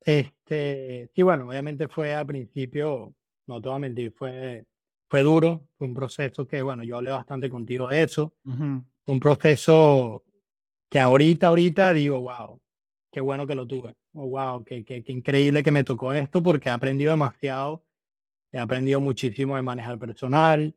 [0.00, 3.14] Este, sí, bueno, obviamente fue al principio,
[3.46, 4.66] no te voy a mentir, fue,
[5.08, 8.34] fue duro, fue un proceso que, bueno, yo hablé bastante contigo de eso.
[8.44, 10.24] Ujú, un proceso
[10.90, 12.60] que ahorita, ahorita digo, wow,
[13.14, 13.94] qué bueno que lo tuve.
[14.12, 17.84] O wow, qué, qué, qué increíble que me tocó esto porque he aprendido demasiado.
[18.50, 20.74] He aprendido muchísimo de manejar personal,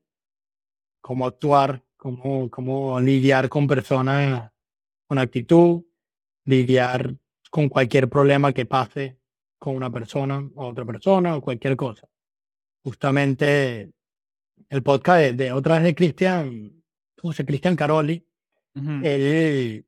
[1.02, 4.52] cómo actuar, cómo, cómo lidiar con personas
[5.08, 5.84] con actitud,
[6.46, 7.16] lidiar
[7.50, 9.18] con cualquier problema que pase
[9.58, 12.08] con una persona o otra persona o cualquier cosa.
[12.84, 13.92] Justamente
[14.70, 16.84] el podcast de, de otra vez de Cristian,
[17.20, 18.24] ¿cómo se Cristian Caroli,
[18.76, 18.92] ujú.
[19.04, 19.86] él,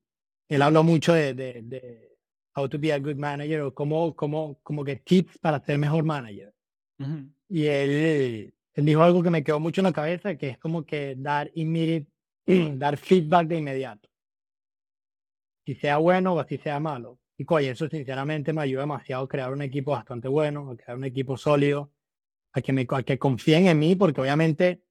[0.47, 2.08] él habló mucho de, de, de
[2.55, 6.03] how to be a good manager o cómo, cómo, como que tips para ser mejor
[6.03, 6.53] manager.
[6.99, 7.29] Ujú.
[7.47, 10.85] Y él, él dijo algo que me quedó mucho en la cabeza, que es como
[10.85, 12.07] que dar immediate,
[12.75, 14.09] dar feedback de inmediato.
[15.65, 17.19] Si sea bueno o así sea malo.
[17.37, 20.97] Y coño, eso sinceramente me ayuda demasiado a crear un equipo bastante bueno, a crear
[20.97, 21.91] un equipo sólido,
[22.51, 24.83] a que, me, a que confíen en mí, porque obviamente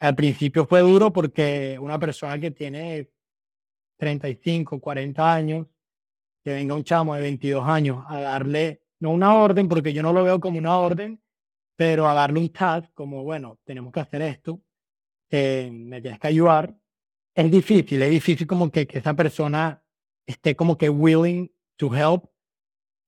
[0.00, 3.10] al principio fue duro porque una persona que tiene
[3.96, 5.66] 35, 40 años,
[6.44, 10.12] que venga un chamo de 22 años a darle, no una orden, porque yo no
[10.12, 11.18] lo veo como una orden,
[11.74, 14.60] pero a darle un task como, bueno, tenemos que hacer esto,
[15.30, 16.76] eh, me tienes que ayudar,
[17.34, 19.82] es difícil, es difícil como que, que esa persona
[20.26, 22.26] esté como que willing to help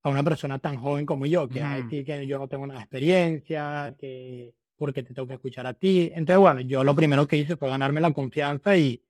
[0.01, 2.65] a una persona tan joven como yo, que va a decir que yo no tengo
[2.65, 6.11] nada de experiencia, que porque te tengo que escuchar a ti.
[6.13, 9.03] Entonces, bueno, yo lo primero que hice fue ganarme la confianza y,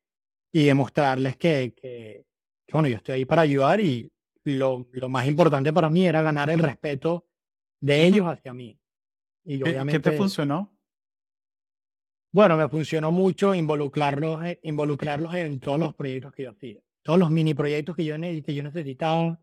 [0.52, 2.26] y demostrarles que, que,
[2.66, 4.10] que, bueno, yo estoy ahí para ayudar y
[4.56, 7.28] lo, lo más importante para mí era ganar el respeto
[7.82, 8.80] de ellos hacia mí.
[9.44, 10.74] Y ¿Qué, te funcionó?
[12.32, 16.80] bueno, me funcionó mucho involucrarlos, eh, involucrarlos en todos los proyectos que yo hacía.
[17.02, 19.40] Todos los mini proyectos que yo, que yo necesitaba.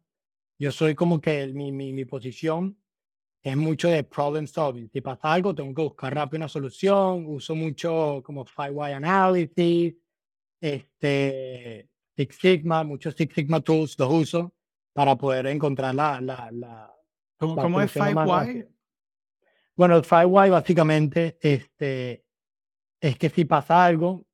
[0.59, 2.79] Yo soy como que el- mi, mi, mi posición
[3.43, 4.89] es mucho de problem solving.
[4.91, 7.27] Si pasa algo, tengo que buscar rápido una solución.
[7.27, 9.95] Uso mucho como 5Y Analysis,
[10.61, 14.55] este, Six Sigma, muchos Six Sigma tools los uso
[14.95, 16.95] para poder encontrar la, la, la,
[17.39, 18.47] ¿Cómo, la cómo es solución más 5Y?
[18.47, 18.69] rápida.
[19.77, 22.25] Bueno, el 5Y básicamente este,
[23.01, 24.27] es que si pasa algo,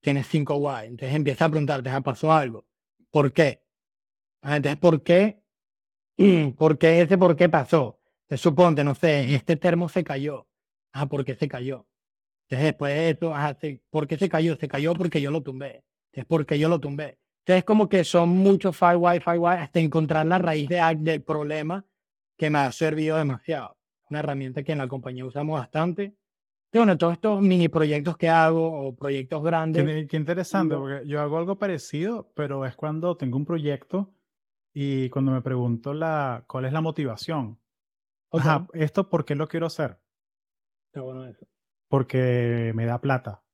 [0.00, 0.86] tienes 5Y.
[0.86, 2.66] Entonces empieza a preguntarte, ¿ya pasó algo?
[3.10, 3.62] ¿Por qué?
[4.42, 5.42] Ah, Entonces, ¿por qué?
[6.58, 8.00] ¿Por qué ese por qué pasó?
[8.28, 10.48] Te suponte, no sé, este termo se cayó.
[10.92, 11.86] Ah, ¿por qué se cayó?
[12.48, 14.56] Entonces, después de eso, ajá, se- ¿por qué se cayó?
[14.56, 15.84] Se cayó porque yo lo tumbé.
[16.12, 17.18] Es porque yo lo tumbé.
[17.46, 21.84] Entonces, como que son muchos 5Y, 5Y, hasta encontrar la raíz de, del problema
[22.38, 23.76] que me ha servido demasiado.
[24.08, 26.16] Una herramienta que en la compañía usamos bastante.
[26.72, 29.84] Y bueno, todos estos mini proyectos que hago o proyectos grandes.
[29.84, 34.14] Qué, qué interesante, porque yo hago algo parecido, pero es cuando tengo un proyecto
[34.72, 37.60] y cuando me pregunto la, cuál es la motivación.
[38.30, 40.00] Ok, Ajá, esto por qué lo quiero hacer?
[40.86, 41.46] está bueno eso.
[41.88, 43.44] Porque me da plata.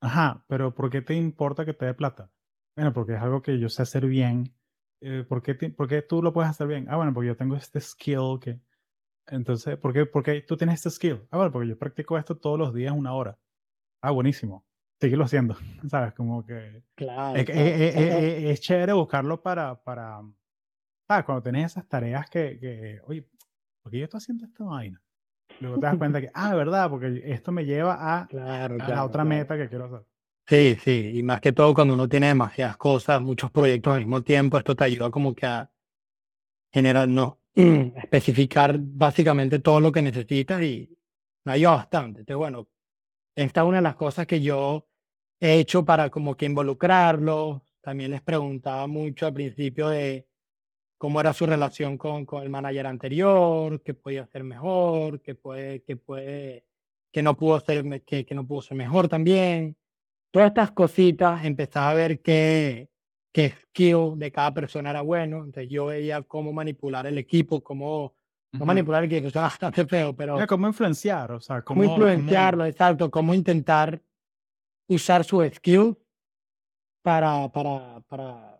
[0.00, 2.30] Ajá, pero ¿por qué te importa que te dé plata?
[2.76, 4.54] Bueno, porque es algo que yo sé hacer bien.
[5.00, 6.86] Eh, ¿por, qué por qué tú lo puedes hacer bien?
[6.88, 8.60] Ah, bueno, porque yo tengo este skill que...
[9.26, 11.26] Entonces, ¿por qué, por qué tú tienes este skill?
[11.30, 13.38] Ah, bueno, porque yo practico esto todos los días una hora.
[14.02, 14.66] Ah, buenísimo.
[15.00, 15.56] síguelo haciendo,
[15.88, 16.14] ¿sabes?
[16.14, 17.60] Como que Claro, es, claro.
[17.60, 20.20] es- es- es- chévere buscarlo para, para,
[21.08, 21.24] ¿sabes?
[21.24, 23.28] Cuando tenés esas tareas que, que, oye,
[23.82, 25.02] ¿por qué yo estoy haciendo esta vaina?
[25.60, 26.90] Luego te das cuenta que, ah, ¿verdad?
[26.90, 29.28] Porque esto me lleva a, Claro, a la claro, otra claro.
[29.38, 30.06] meta que quiero hacer.
[30.46, 34.22] Sí, sí, y más que todo cuando uno tiene demasiadas cosas, muchos proyectos al mismo
[34.22, 35.70] tiempo, esto te ayuda como que a
[36.72, 40.90] generar, no, especificar básicamente todo lo que necesitas y
[41.44, 42.20] me ayuda bastante.
[42.20, 42.68] Entonces, bueno,
[43.36, 44.88] esta es una de las cosas que yo
[45.40, 47.62] he hecho para como que involucrarlos.
[47.82, 50.26] También les preguntaba mucho al principio de
[50.98, 55.82] cómo era su relación con, con el manager anterior, qué podía hacer mejor, qué puede,
[55.82, 56.66] qué puede,
[57.12, 59.76] que no pudo ser, que, que no pudo ser mejor también.
[60.34, 62.88] Todas estas cositas, empezaba a ver qué,
[63.32, 65.44] qué skill de cada persona era bueno.
[65.44, 68.16] Entonces yo veía cómo manipular el equipo, cómo,
[68.52, 68.66] no Ujú.
[68.66, 71.30] manipular el equipo, eso es bastante feo, pero ¿Cómo influenciar?
[71.30, 74.02] O sea, cómo cómo, influenciarlo, exacto, cómo intentar
[74.88, 75.96] usar su skill
[77.04, 78.58] para, para, para,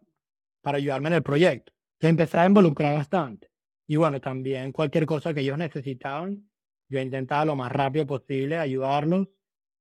[0.63, 1.73] para ayudarme en el proyecto.
[1.95, 3.51] Entonces empecé a involucrar bastante.
[3.89, 6.49] Y bueno, también cualquier cosa que ellos necesitaban,
[6.89, 9.27] yo intentaba lo más rápido posible ayudarlos,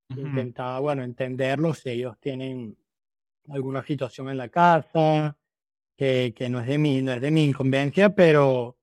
[0.09, 0.21] Ujú.
[0.21, 2.77] intentaba, bueno, entenderlos si ellos tienen
[3.49, 5.37] alguna situación en la casa,
[5.97, 8.77] que, que no es de mí, no es de mi incumbencia, pero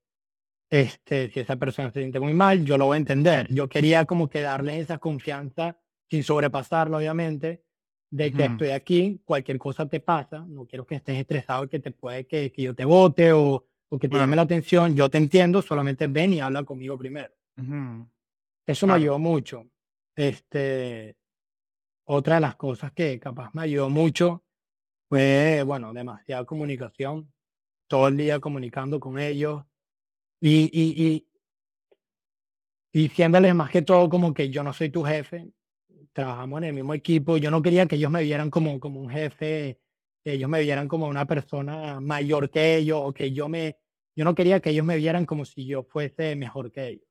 [0.71, 3.53] este, si esa persona se siente muy mal, yo lo voy a entender.
[3.53, 5.79] Yo quería como que darles esa confianza,
[6.09, 7.65] sin sobrepasarlo, obviamente,
[8.11, 8.53] de que Ujú.
[8.53, 12.51] estoy aquí, cualquier cosa te pasa, no quiero que estés estresado, que te puede que,
[12.53, 14.37] que yo te vote o, o que te llame Claro.
[14.37, 17.33] la atención, yo te entiendo, solamente ven y habla conmigo primero.
[17.57, 18.09] Ujú.
[18.67, 19.67] Eso me ayudó mucho.
[20.17, 21.17] Este,
[22.05, 24.45] otra de las cosas que capaz me ayudó mucho
[25.09, 27.33] fue, bueno, demasiada comunicación,
[27.87, 29.65] todo el día comunicando con ellos
[30.41, 31.27] y, y,
[32.93, 35.49] diciéndoles más que todo como que yo no soy tu jefe,
[36.13, 39.11] trabajamos en el mismo equipo, yo no quería que ellos me vieran como, como un
[39.11, 39.81] jefe,
[40.23, 43.79] que ellos me vieran como una persona mayor que ellos o que yo me,
[44.17, 47.09] yo no quería que ellos me vieran como si yo fuese mejor que ellos,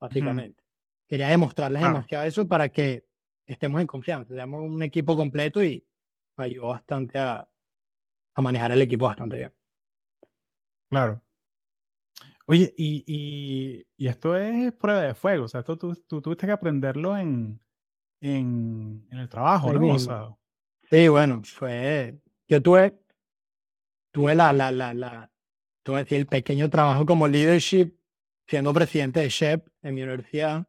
[0.00, 0.65] básicamente.
[1.08, 3.06] Quería demostrarles demasiado eso para que
[3.46, 5.86] estemos en confianza, seamos un equipo completo y
[6.36, 7.48] me ayudó bastante a,
[8.34, 9.54] a manejar el equipo bastante bien.
[10.90, 11.22] Claro.
[12.46, 16.46] Oye, y, y, y esto es prueba de fuego, o sea, esto tú, tú tuviste
[16.46, 17.60] que aprenderlo en,
[18.20, 19.94] en, en el trabajo, ¿no?
[19.94, 20.36] O sea,
[20.88, 23.00] Sí, bueno, fue, yo tuve,
[24.12, 25.32] tuve la, la, la, la,
[25.84, 27.96] decir, el pequeño trabajo como leadership,
[28.46, 30.68] siendo presidente de SHEP en mi universidad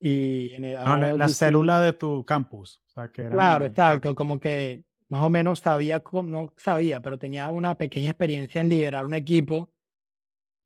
[0.00, 3.30] y en el no, la, célula de tu campus, o sea, que era...
[3.32, 8.60] Claro, exacto, como que más o menos sabía, no sabía, pero tenía una pequeña experiencia
[8.60, 9.70] en liderar un equipo,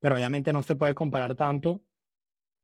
[0.00, 1.80] pero obviamente no se puede comparar tanto.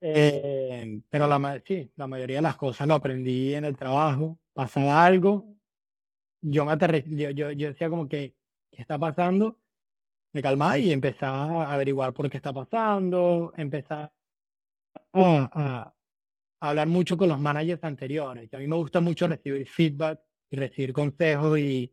[0.00, 4.38] Eh, pero la, sí, la mayoría de las cosas lo aprendí en el trabajo.
[4.52, 5.54] Pasaba algo,
[6.40, 8.34] yo me aterri- yo, yo, yo decía como que,
[8.70, 9.58] ¿qué está pasando?
[10.32, 14.12] Me calmaba y empezaba a averiguar por qué está pasando, empezaba
[15.12, 15.94] a, a-
[16.60, 18.52] a hablar mucho con los managers anteriores.
[18.52, 21.92] A mí me gusta mucho recibir feedback y recibir consejos y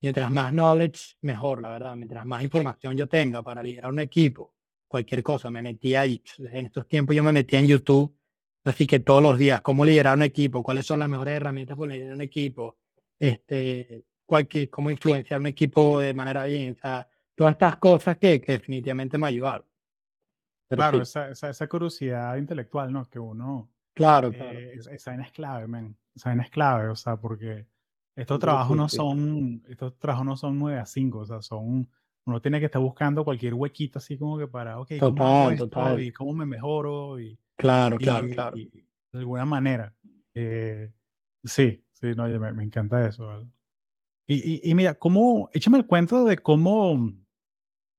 [0.00, 1.96] mientras más knowledge, mejor, la verdad.
[1.96, 4.54] Mientras más información yo tenga para liderar un equipo,
[4.88, 6.22] cualquier cosa, me metía ahí.
[6.38, 8.14] En estos tiempos yo me metía en YouTube,
[8.64, 11.92] así que todos los días, cómo liderar un equipo, cuáles son las mejores herramientas para
[11.92, 12.78] liderar un equipo,
[13.18, 18.40] este, cualquier, cómo influenciar un equipo de manera bien, o sea, todas estas cosas que,
[18.40, 19.66] que definitivamente me ayudaron.
[20.68, 23.08] Pero Claro, sí, esa, esa, esa curiosidad intelectual, ¿no?
[23.08, 23.70] Que uno...
[23.94, 24.58] claro, claro.
[24.58, 25.96] eh, esa esa vaina es clave, man.
[26.14, 27.66] Esa vaina es clave, o sea, porque
[28.16, 31.88] estos trabajos no son, estos trabajos no son 9 a 5, o sea, son,
[32.26, 35.68] uno tiene que estar buscando cualquier huequito así como que para, ok, ¿cómo Total, esto?
[35.68, 36.00] total.
[36.02, 38.56] Y cómo me mejoro y, Claro, claro, y- claro.
[38.56, 38.66] y
[39.12, 39.94] de alguna manera.
[40.34, 40.92] eh,
[41.44, 43.26] sí, sí, no, me, me encanta eso.
[43.26, 43.46] ¿vale?
[44.26, 46.92] Y, y, y mira, cómo, échame el cuento de cómo,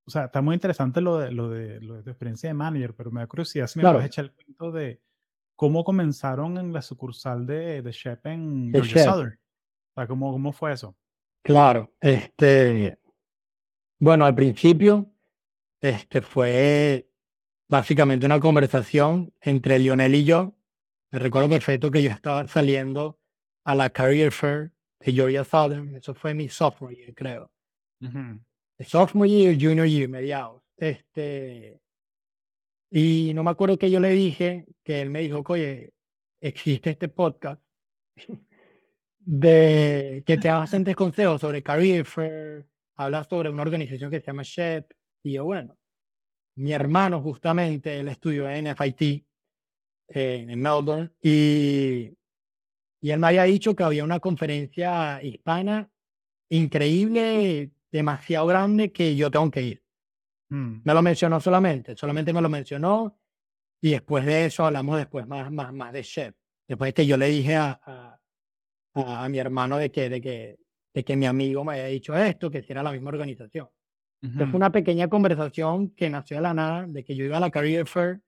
[0.05, 2.93] o sea, está muy interesante lo de, lo de, lo de tu experiencia de manager,
[2.95, 3.97] pero me da curiosidad si me Claro.
[3.97, 5.01] puedes echar el cuento de
[5.55, 9.05] cómo comenzaron en la sucursal de, de Shep en De Georgia Shep.
[9.05, 9.39] Southern.
[9.95, 10.95] O sea, ¿cómo, cómo fue eso?
[11.43, 12.97] Claro, este,
[13.99, 15.11] bueno, al principio,
[15.81, 17.09] este fue
[17.67, 20.55] básicamente una conversación entre Lionel y yo.
[21.11, 23.19] Me recuerdo perfecto que yo estaba saliendo
[23.65, 25.95] a la Career Fair de Georgia Southern.
[25.95, 27.51] Eso fue mi sophomore year, creo.
[28.01, 28.39] Ujú,
[28.77, 30.63] El sophomore year, junior year, mediados.
[30.77, 31.79] Este,
[32.95, 35.93] y no me acuerdo que yo le dije, que él me dijo, oye,
[36.39, 37.59] existe este podcast
[39.17, 44.43] de que te bastantes consejos sobre Career Fair, habla sobre una organización que se llama
[44.43, 44.91] SHEP.
[45.23, 45.75] Y yo, bueno,
[46.55, 49.25] mi hermano justamente, él estudió en FIT
[50.09, 52.15] en Melbourne y,
[53.01, 55.89] y él me había dicho que había una conferencia hispana
[56.49, 59.82] increíble, demasiado grande, que yo tengo que ir.
[60.53, 60.81] Mm.
[60.83, 63.17] Me lo mencionó solamente, solamente me lo mencionó
[63.81, 66.35] y después de eso hablamos después más, más, más de Chef.
[66.67, 68.19] Después de que yo le dije a, a,
[68.93, 70.57] a- a mi hermano de que, de, que,
[70.93, 73.67] de que mi amigo me había dicho esto, que si era la misma organización.
[74.21, 77.41] Entonces fue una pequeña conversación que nació de la nada, de que yo iba a
[77.41, 78.21] la Career Fair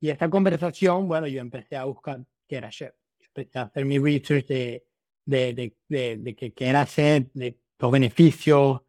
[0.00, 2.94] y esta conversación, bueno, yo empecé a buscar qué era Chef.
[3.20, 4.84] Empecé a hacer mi research de,
[5.26, 8.80] de, de, de, de qué era Chef, de los beneficios,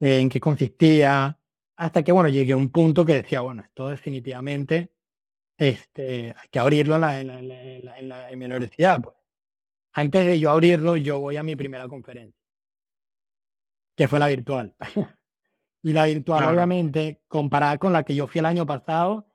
[0.00, 1.38] en qué consistía,
[1.76, 4.92] hasta que, bueno, llegué a un punto que decía, bueno, esto definitivamente
[5.56, 7.48] este, hay que abrirlo en, la, en, la, en,
[7.84, 9.00] la, en, la, en, mi universidad.
[9.02, 9.14] Pues.
[9.92, 12.40] Antes de yo abrirlo, yo voy a mi primera conferencia,
[13.96, 14.74] que fue la virtual.
[15.82, 16.54] y la virtual, Claro.
[16.56, 19.28] obviamente, comparada con la que yo fui el año pasado,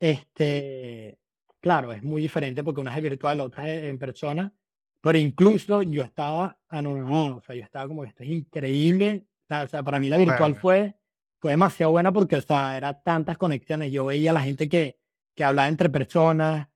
[0.00, 1.18] este,
[1.60, 4.52] claro, es muy diferente porque una es virtual, la otra es en persona,
[5.00, 9.82] pero incluso yo estaba anonadado, o sea, yo estaba como, esto es increíble, o sea,
[9.82, 10.54] para mí la virtual Claro.
[10.60, 10.94] fue,
[11.40, 14.98] fue demasiado buena porque, o sea, era tantas conexiones, yo veía a la gente que,
[15.34, 16.68] que hablaba entre personas,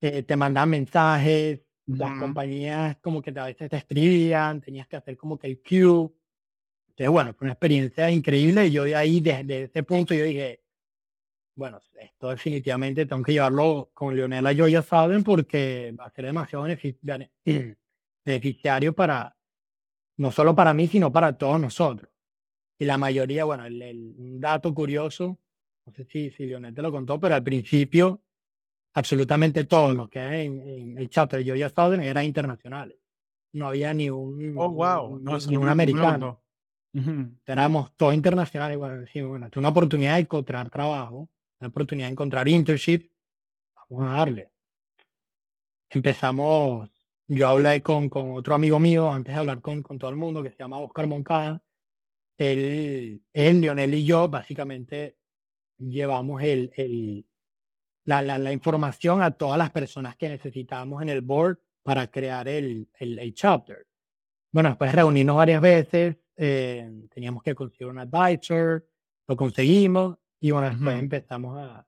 [0.00, 5.16] eh, te mandaban mensajes, las compañías como que a veces te escribían, tenías que hacer
[5.16, 6.10] como que el queue.
[6.88, 10.62] Entonces, bueno, fue una experiencia increíble y yo de ahí, desde ese punto, yo dije,
[11.54, 16.66] bueno, esto definitivamente tengo que llevarlo con Leonela Joya Saben porque va a ser demasiado
[16.66, 17.30] benefici- bene-
[18.24, 19.36] beneficiario para,
[20.18, 22.10] no solo para mí, sino para todos nosotros.
[22.78, 25.38] Y la mayoría, bueno, el, el- un dato curioso,
[25.86, 28.22] no sé si, si Leonel te lo contó, pero al principio
[28.94, 32.98] absolutamente todo lo que hay en, en el chapter de Joya Saben era internacionales.
[33.52, 35.18] No había ni un, Oh, wow.
[35.18, 36.42] No, ni, ni un americano
[36.92, 37.10] contó.
[37.10, 37.30] Ujú.
[37.46, 38.76] éramos todos internacionales.
[38.78, 41.28] Bueno, decimos, bueno, es una oportunidad de encontrar trabajo,
[41.60, 43.10] una oportunidad de encontrar internship.
[43.90, 44.50] Vamos a darle.
[45.90, 46.90] Empezamos,
[47.28, 50.42] yo hablé con, con otro amigo mío antes de hablar con, con todo el mundo
[50.42, 51.62] que se llama Oscar Moncada.
[52.38, 55.16] Él, él, Lionel y yo, básicamente
[55.78, 57.26] llevamos el, el,
[58.04, 62.48] la, la, la información a todas las personas que necesitábamos en el board para crear
[62.48, 63.86] el, el, el chapter.
[64.52, 68.86] Bueno, después de reunirnos varias veces, eh, teníamos que conseguir un advisor,
[69.28, 71.02] lo conseguimos y bueno, después Ujú.
[71.04, 71.86] empezamos a,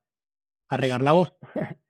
[0.69, 1.35] a regar la voz.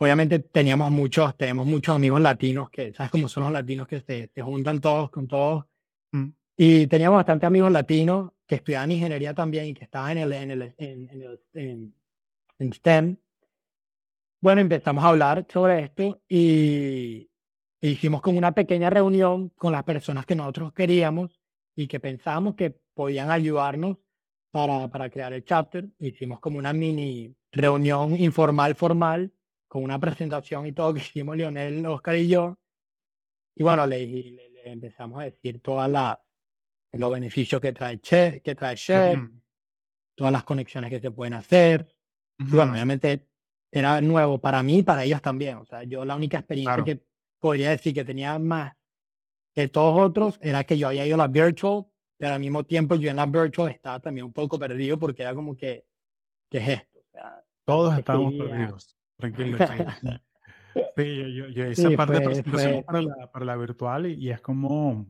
[0.00, 4.30] Obviamente teníamos muchos, tenemos muchos amigos latinos que, ¿sabes cómo son los latinos que se,
[4.32, 5.66] se juntan todos con todos?
[6.60, 10.50] Y teníamos bastantes amigos latinos que estudiaban ingeniería también y que estaban en el, en
[10.50, 11.94] el, en, en el- en-
[12.58, 13.16] en STEM.
[14.40, 17.30] Bueno, empezamos a hablar sobre esto y
[17.80, 21.40] e hicimos como una pequeña reunión con las personas que nosotros queríamos
[21.76, 23.98] y que pensábamos que podían ayudarnos
[24.50, 25.88] para, para crear el chapter.
[26.00, 29.32] Hicimos como una mini reunión informal, formal,
[29.68, 32.58] con una presentación y todo que hicimos Leonel, Oscar y yo.
[33.54, 36.18] Y bueno, le, le- le empezamos a decir todas las
[36.92, 39.40] los beneficios que trae Chef, que trae Chef, Ujú.
[40.14, 41.86] todas las conexiones que se pueden hacer.
[42.38, 42.72] Y bueno, Ujú.
[42.72, 43.26] obviamente
[43.70, 45.58] era nuevo para mí y para ellos también.
[45.58, 46.84] O sea, yo la única experiencia Claro.
[46.84, 47.04] que
[47.38, 48.72] podría decir que tenía más
[49.54, 51.84] que todos otros era que yo había ido a la virtual,
[52.16, 55.34] pero al mismo tiempo yo en la virtual estaba también un poco perdido porque era
[55.34, 55.84] como que,
[56.50, 56.98] ¿qué es esto?
[57.00, 58.96] O sea, Todos estábamos perdidos.
[59.18, 59.58] Tranquilo.
[60.96, 63.56] Sí, yo, yo, yo hice Sí, parte de fue- presentación fue- para la, para la
[63.56, 65.06] virtual y, y es como,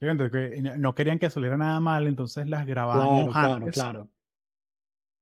[0.00, 4.08] no- no querían que saliera nada mal, entonces las Claro, grabábamos claro, antes claro.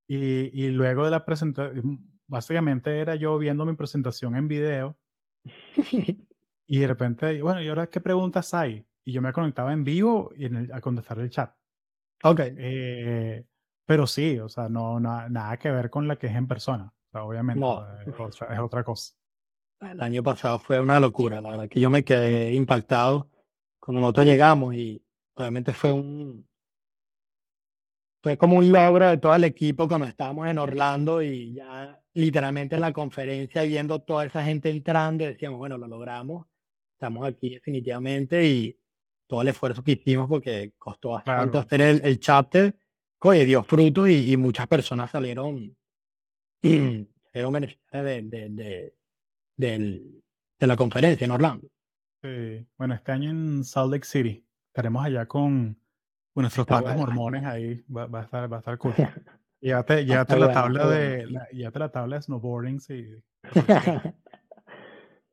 [0.09, 4.97] y, y luego de la presentación, básicamente era yo viendo mi presentación en video
[6.67, 8.85] y de repente, bueno, ¿y ahora qué preguntas hay?
[9.05, 11.55] Y yo me conectaba en vivo y en el- a contestar el chat.
[12.23, 13.45] ok, Eh,
[13.87, 16.87] pero sí, o sea, no, na- nada que ver con la que es en persona.
[16.87, 17.85] O sea, obviamente, No.
[18.01, 19.15] es, otra, es otra cosa.
[19.83, 23.29] el año pasado fue una locura, la verdad que yo me quedé impactado
[23.85, 25.05] cuando nosotros llegamos y
[25.35, 26.49] obviamente fue un
[28.23, 32.77] fue como un logro de todo el equipo cuando estábamos en Orlando y ya literalmente
[32.77, 36.47] en la conferencia viendo toda esa gente entrando decíamos, bueno, lo logramos,
[36.95, 38.79] estamos aquí definitivamente y
[39.27, 41.67] todo el esfuerzo que hicimos porque costó bastante Claro.
[41.67, 42.75] hacer el, el chapter,
[43.19, 45.77] oye, dio frutos y, y muchas personas salieron,
[46.63, 48.95] salieron beneficiadas de, de,
[49.59, 50.01] de,
[50.59, 51.69] de la conferencia en Orlando.
[52.25, 52.67] Sí.
[52.79, 55.79] Bueno, este año en Salt Lake City estaremos allá con,
[56.35, 57.13] nuestros Está patas bueno.
[57.13, 57.85] mormones ahí.
[57.95, 58.95] Va, va a estar, va a estar cool.
[59.61, 63.15] Llévate, llévate la tabla de, la, llévate la tabla de snowboarding, sí.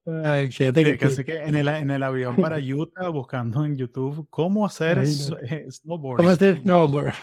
[0.05, 1.05] Ay, Sí, que que sí.
[1.05, 5.71] así que en el, en el avión para Utah buscando en YouTube cómo hacer eh,
[5.71, 6.17] snowboarding.
[6.17, 7.13] ¿Cómo hacer snowboard?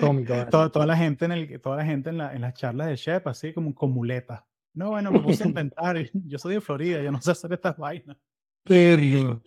[0.00, 0.48] ¿verdad?
[0.48, 2.96] Toda, toda la gente en el, toda la gente en, la, en las charlas de
[2.96, 4.44] Shep, así como con muletas.
[4.74, 5.96] No, bueno, me puse a inventar.
[6.12, 8.16] Yo soy de Florida, yo no sé hacer estas vainas.
[8.64, 9.42] Pero,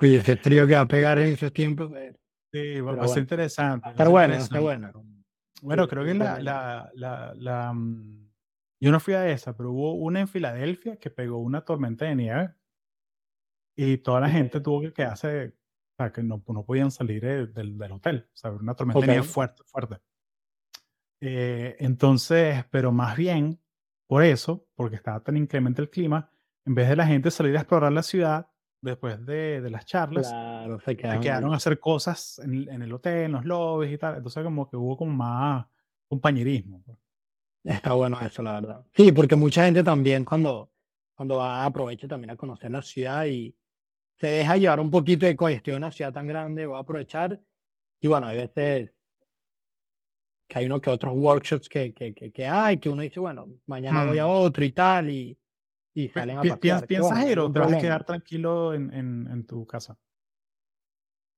[0.00, 1.92] oye, ese trío que va a pegar en esos tiempos.
[1.96, 2.14] eh,
[2.52, 3.20] Sí, va, Pero a ser bueno.
[3.22, 3.88] interesante.
[3.88, 4.92] Está bueno, está bueno.
[5.62, 8.28] Bueno, creo que la, la, la, la, mm,
[8.80, 12.14] yo no fui a esa, pero hubo una en Filadelfia que pegó una tormenta de
[12.16, 12.54] nieve
[13.74, 17.46] y toda la gente tuvo que quedarse, o sea, que no, no podían salir eh,
[17.46, 19.96] del, del hotel, o sea, una tormenta de nieve fuerte, fuerte.
[21.20, 23.58] Eh, entonces, pero más bien
[24.08, 26.28] por eso, porque estaba tan inclemente el clima,
[26.66, 28.48] en vez de la gente salir a explorar la ciudad
[28.80, 31.54] después de, de las charlas, Claro, se se quedaron quedaron ahí.
[31.54, 34.16] a hacer cosas en, en el hotel, en los lobbies y tal.
[34.16, 35.66] Entonces, como que hubo como más
[36.08, 36.82] compañerismo.
[36.84, 36.98] pues.
[37.64, 38.86] Está bueno eso, la verdad.
[38.94, 40.72] Sí, porque mucha gente también cuando,
[41.14, 43.56] cuando va aprovecha también a conocer la ciudad y
[44.18, 47.40] se deja llevar un poquito de congestión en una ciudad tan grande, va a aprovechar.
[48.00, 48.92] Y bueno, hay veces
[50.48, 53.48] que hay uno que otros workshops que, que, que, que hay, que uno dice, bueno,
[53.66, 54.30] mañana voy a Hmm.
[54.30, 55.38] otro y tal, y,
[55.94, 59.28] y Pi- salen a que ¿Piensas ir o te vas a quedar tranquilo en, en,
[59.30, 59.98] en tu casa?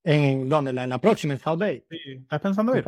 [0.03, 0.69] ¿En dónde?
[0.69, 1.83] ¿En la, próxima, en South Bay?
[1.89, 2.85] Sí, ¿Estás pensando ir?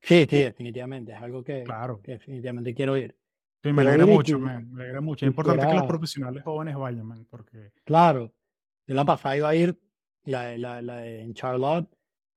[0.00, 1.12] Sí, sí, definitivamente.
[1.12, 2.00] Es algo que, Claro.
[2.02, 3.16] que definitivamente quiero ir.
[3.62, 5.24] Sí, me alegra mucho, qui- man, me alegra mucho.
[5.24, 8.32] Es importante que los profesionales jóvenes vayan, man, porque claro,
[8.86, 9.78] yo la pasada iba a ir,
[10.24, 11.88] la, la, la en Charlotte,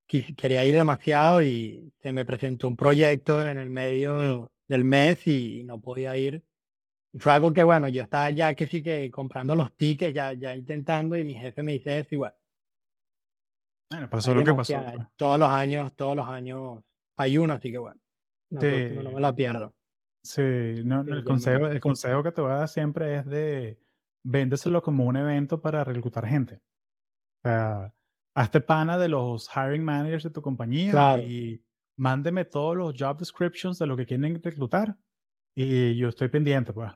[0.07, 5.63] quería ir demasiado y se me presentó un proyecto en el medio del mes y
[5.63, 6.43] no podía ir.
[7.15, 10.33] Y fue algo que, bueno, yo estaba ya que sí que comprando los tickets, ya,
[10.33, 12.35] ya intentando, y mi jefe me dice eso, y bueno,
[14.09, 14.73] pasó hay lo que pasó.
[14.83, 15.07] pues.
[15.15, 16.83] todos los años, todos los años
[17.17, 17.99] hay uno, así que bueno,
[18.51, 19.73] no Sí, me la pierdo.
[20.23, 20.41] sí,
[20.83, 23.79] no, no, el consejo, el consejo que te voy a dar siempre es de
[24.23, 26.55] véndeselo como un evento para reclutar gente.
[27.43, 27.93] O sea,
[28.35, 31.21] hazte pana de los hiring managers de tu compañía Claro.
[31.21, 31.63] y
[31.97, 34.97] mándeme todos los job descriptions de lo que quieren reclutar
[35.55, 36.91] y yo estoy pendiente, pues.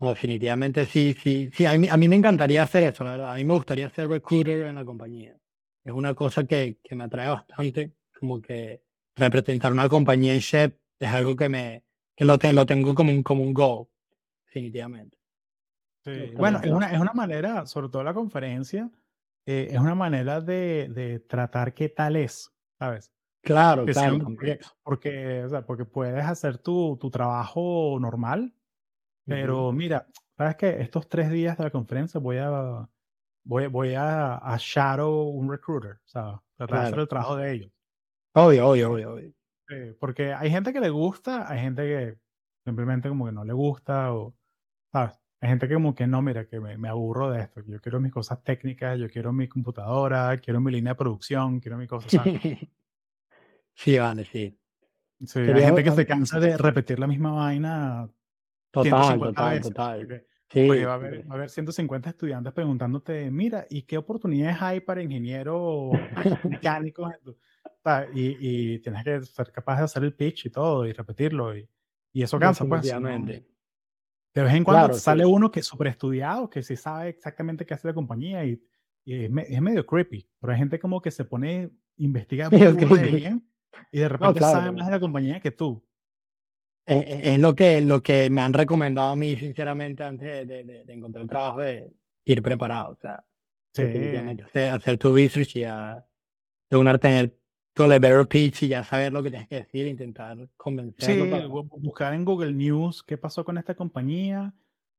[0.00, 1.66] No, definitivamente sí, sí, sí.
[1.66, 3.32] A mí, a mí me encantaría hacer eso, la verdad.
[3.32, 5.36] A mí me gustaría ser recruiter en la compañía.
[5.84, 8.82] Es una cosa que, que me atrae bastante, como que
[9.16, 11.84] representar una compañía en Shep es algo que me
[12.16, 13.86] que lo, te- lo tengo como un, como un goal,
[14.46, 15.16] definitivamente.
[16.04, 18.90] Me Sí, Bueno, es una, es una manera, sobre todo la conferencia,
[19.46, 23.12] eh, es una manera de, de tratar qué tal es, ¿sabes?
[23.42, 28.52] Claro, claro, porque, porque, o sea, porque puedes hacer tu, tu trabajo normal,
[29.28, 30.06] pero mira,
[30.36, 30.80] ¿sabes qué?
[30.80, 32.88] Estos tres días de la conferencia voy a,
[33.44, 37.02] voy, voy a, a shadow un recruiter, sea, tratar de hacer Claro.
[37.02, 37.72] el trabajo de ellos.
[38.34, 39.32] Obvio, obvio, obvio, obvio.
[39.68, 42.18] Sí, porque hay gente que le gusta, hay gente que
[42.64, 44.34] simplemente como que no le gusta, o,
[44.90, 45.18] ¿sabes?
[45.40, 47.60] Hay gente que como que no, mira, que me, me aburro de esto.
[47.66, 51.76] Yo quiero mis cosas técnicas, yo quiero mi computadora, quiero mi línea de producción, quiero
[51.78, 52.08] mi cosa.
[53.74, 54.58] Sí, vale, sí.
[55.24, 58.10] sí, hay gente que se cansa de repetir la misma vaina
[58.70, 59.68] Total, 150 total, veces.
[59.68, 59.98] total.
[60.00, 63.98] porque, Sí, porque va a haber, va a haber 150 estudiantes preguntándote, mira, ¿y qué
[63.98, 65.90] oportunidades hay para ingenieros
[66.44, 67.12] mecánicos?
[67.12, 67.30] en tu-?"
[67.64, 70.92] O sea, Y, y tienes que ser capaz de hacer el pitch y todo y
[70.92, 71.54] repetirlo.
[71.56, 71.68] Y,
[72.12, 72.82] y eso cansa, pues.
[72.94, 73.08] no-.
[74.34, 75.04] De vez en cuando Claro, te sí.
[75.04, 78.62] sale uno que es súper estudiado, que sí sabe exactamente qué hace la compañía y,
[79.04, 80.28] y es, me- es medio creepy.
[80.40, 81.70] Pero hay gente como que se pone,
[82.76, 83.16] de creepy.
[83.16, 83.44] bien
[83.92, 85.84] y de repente claro, sabe más de la compañía que tú.
[86.88, 90.92] Es, lo que, lo que me han recomendado a mí, sinceramente, antes de, de- de
[90.92, 91.90] encontrar trabajo, de
[92.24, 92.92] ir preparado.
[92.92, 93.24] O sea,
[93.74, 93.82] Sí.
[93.82, 96.04] hacer, hacer tu research y ya,
[96.70, 97.36] de una tener
[97.74, 101.24] tu elevator pitch y ya saber lo que tienes que decir, intentar convencerlo.
[101.26, 104.52] Sí, para- bu- buscar en Google News qué pasó con esta compañía.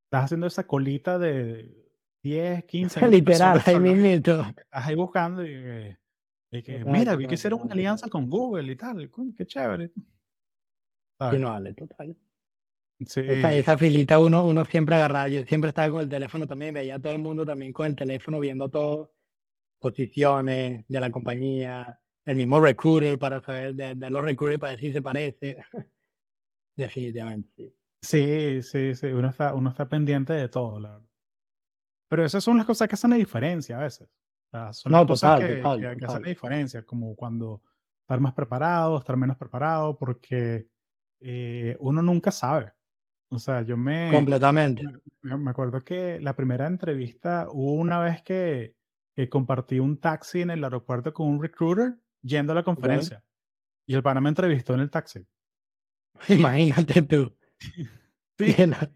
[0.04, 1.74] Estás haciendo esa colita de
[2.22, 4.40] 10, 15 20 Literal, ahí mismito.
[4.42, 5.98] Estás ahí buscando y, eh,
[6.52, 9.10] y que, mira, vi que hicieron una alianza con Google y tal.
[9.36, 9.90] Qué chévere.
[11.20, 11.40] ¿Sabes?
[11.40, 12.16] no vale, total.
[13.06, 13.20] Sí.
[13.20, 16.96] Esa, esa filita uno, uno siempre agarraba, yo siempre estaba con el teléfono también, veía
[16.96, 19.12] a todo el mundo también con el teléfono viendo todo,
[19.78, 24.80] posiciones de la compañía, el mismo recruiter para saber de, de los recruiters para ver
[24.80, 25.58] si se parece.
[26.76, 27.74] Definitivamente, sí.
[28.02, 31.06] Sí, sí, sí, uno está, uno está pendiente de todo, la verdad.
[32.08, 34.08] Pero esas son las cosas que hacen la diferencia a veces.
[34.08, 36.22] O sea, son No, las cosas total, que, total, que- que hacen total.
[36.22, 37.62] la diferencia, como cuando
[38.02, 40.66] estar más preparado, estar menos preparado, porque
[41.20, 42.72] eh, uno nunca sabe.
[43.30, 44.82] O sea, yo me, Completamente.
[45.22, 48.74] me me acuerdo que la primera entrevista hubo una vez que,
[49.14, 53.22] que compartí un taxi en el aeropuerto con un recruiter yendo a la conferencia.
[53.86, 55.24] Y el pana me entrevistó en el taxi.
[56.28, 57.36] Imagínate tú.
[58.38, 58.90] Sí, Que la-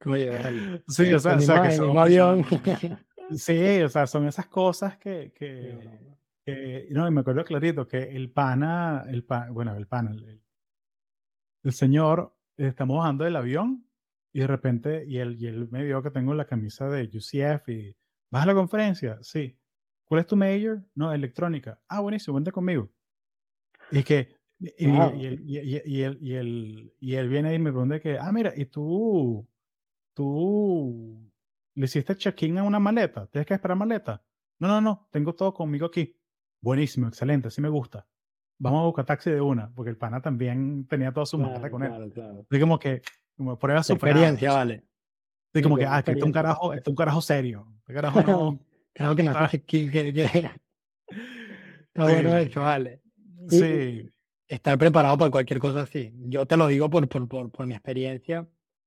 [0.00, 0.82] ¿Cómo llegar ahí?
[0.88, 2.44] sí, o sea, o sea, que son- avión.
[3.36, 5.78] Sí, o sea, son esas cosas que, que,
[6.44, 10.42] que- no, y me acuerdo clarito que el pana, el pa- bueno, el pana, el,
[11.62, 13.86] el señor, estamos bajando del avión
[14.32, 17.68] Y de repente, y él, y él me vio que tengo la camisa de UCF
[17.68, 17.96] y,
[18.30, 19.18] ¿vas a la conferencia?
[19.22, 19.58] Sí.
[20.06, 20.84] ¿Cuál es tu major?
[20.94, 21.80] No, electrónica.
[21.88, 22.90] Ah, buenísimo, vente conmigo.
[23.90, 27.70] Y que, y, y, él, y, y, él, y, él, y él viene y me
[27.72, 29.48] pregunta que, ah, mira, ¿y tú,
[30.14, 31.30] tú
[31.74, 33.26] le hiciste check-in a una maleta?
[33.28, 34.24] ¿Tienes que esperar maleta?
[34.58, 36.16] No, no, no, tengo todo conmigo aquí.
[36.60, 38.06] Buenísimo, excelente, así me gusta.
[38.62, 41.82] Vamos a buscar taxi de una, porque el pana también tenía toda su maleta con
[41.82, 42.12] él.
[42.12, 42.46] Claro.
[42.50, 43.00] Así como que,
[43.36, 44.84] como prueba su experiencia, vale.
[45.52, 47.66] Así como que, ah, que este es un carajo, este es un carajo serio.
[47.80, 48.60] Este carajo no.
[48.92, 49.48] claro que no Ah.
[49.50, 50.50] que, que, que-
[51.08, 52.36] Está bueno Sí.
[52.44, 53.00] hecho, vale.
[53.50, 54.10] Y- Sí,
[54.46, 56.12] estar preparado para cualquier cosa así.
[56.26, 58.46] Yo te lo digo por, por, por, por mi experiencia.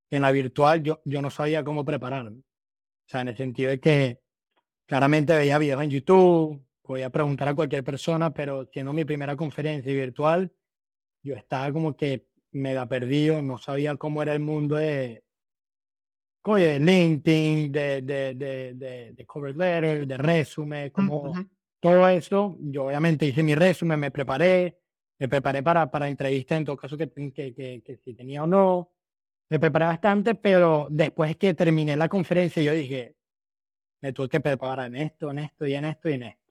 [0.09, 2.37] En la virtual yo, yo no sabía cómo prepararme.
[2.39, 4.21] O sea, en el sentido de que
[4.87, 9.91] claramente veía videos en YouTube, podía preguntar a cualquier persona, pero siendo mi primera conferencia
[9.91, 10.51] virtual,
[11.23, 15.23] yo estaba como que mega perdido, no sabía cómo era el mundo de,
[16.43, 21.49] oye, de LinkedIn, de, de, de, de, cover letter, de resumen, como Ujú.
[21.79, 22.57] todo eso.
[22.59, 24.77] Yo obviamente hice mi resumen, me preparé,
[25.19, 28.47] me preparé para, para entrevistas en todo caso que, que, que, que si tenía o
[28.47, 28.91] no.
[29.49, 33.15] Me preparé bastante, pero después que terminé la conferencia, yo dije,
[34.01, 36.42] me tuve que preparar en esto, en esto y en esto y en esto.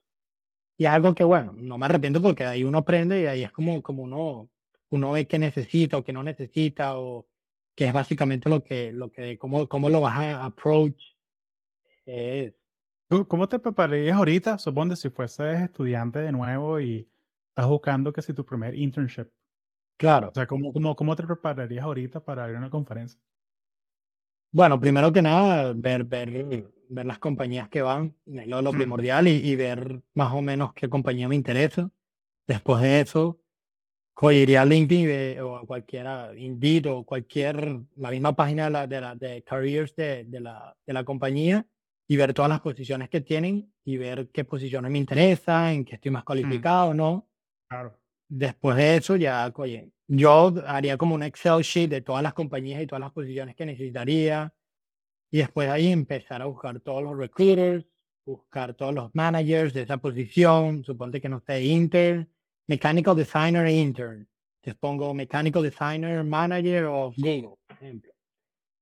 [0.77, 3.51] Y es algo que, bueno, no me arrepiento porque ahí uno aprende y ahí es
[3.51, 4.49] como, como uno,
[4.89, 7.27] uno ve qué necesita o qué no necesita o
[7.75, 11.01] que es básicamente lo que, lo que, cómo, cómo lo vas a approach.
[12.05, 12.53] Es,
[13.09, 14.57] ¿Tú ¿Cómo te prepararías ahorita?
[14.57, 17.07] Suponte si fueses estudiante de nuevo y
[17.49, 19.27] estás buscando que si tu primer internship.
[19.97, 20.29] claro.
[20.29, 23.19] O sea, ¿cómo, cómo, cómo te prepararías ahorita para ir a una conferencia?
[24.51, 28.77] Bueno, primero que nada, ver, ver, ver las compañías que van, es lo, lo Mm.
[28.77, 31.89] primordial, y, y ver más o menos qué compañía me interesa.
[32.47, 33.39] Después de eso,
[34.31, 38.87] iría a LinkedIn ve- o a cualquiera, Indeed o cualquier, la misma página de, la,
[38.87, 41.65] de, la, de careers de, de, la, de la compañía
[42.07, 45.95] y ver todas las posiciones que tienen y ver qué posiciones me interesan, en qué
[45.95, 47.27] estoy más cualificado o no.
[47.69, 47.99] Claro.
[48.29, 52.81] Después de eso, ya, oye, yo haría como un Excel sheet de todas las compañías
[52.81, 54.53] y todas las posiciones que necesitaría.
[55.33, 57.83] Y después de ahí empezar a buscar todos los recruiters,
[58.23, 60.83] buscar todos los managers de esa posición.
[60.83, 62.29] Suponte que no esté intern,
[62.67, 64.27] mechanical designer e intern.
[64.61, 68.11] Les pongo mechanical designer, manager o Google, por ejemplo.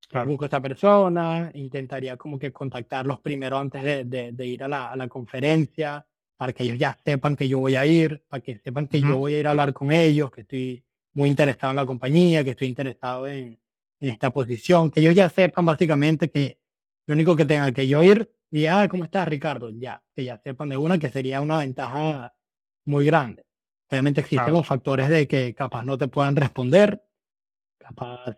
[0.10, 0.28] Claro.
[0.30, 4.68] Busco a esta persona, intentaría como que contactarlos primero antes de, de- de ir a
[4.68, 8.42] la, a la conferencia, para que ellos ya sepan que yo voy a ir, para
[8.42, 10.84] que sepan que yo voy a ir a hablar con ellos, que estoy
[11.14, 13.58] muy interesado en la compañía, que estoy interesado en,
[14.02, 16.60] en esta posición, que ellos ya sepan básicamente que
[17.08, 19.70] lo único que tengan que yo ir y, ah, ¿cómo estás, Ricardo?
[19.70, 22.34] Ya, que ya sepan de una, que sería una ventaja
[22.86, 23.46] muy grande.
[23.90, 24.58] Obviamente existen Claro.
[24.58, 27.02] los factores de que capaz no te puedan responder,
[27.78, 28.36] capaz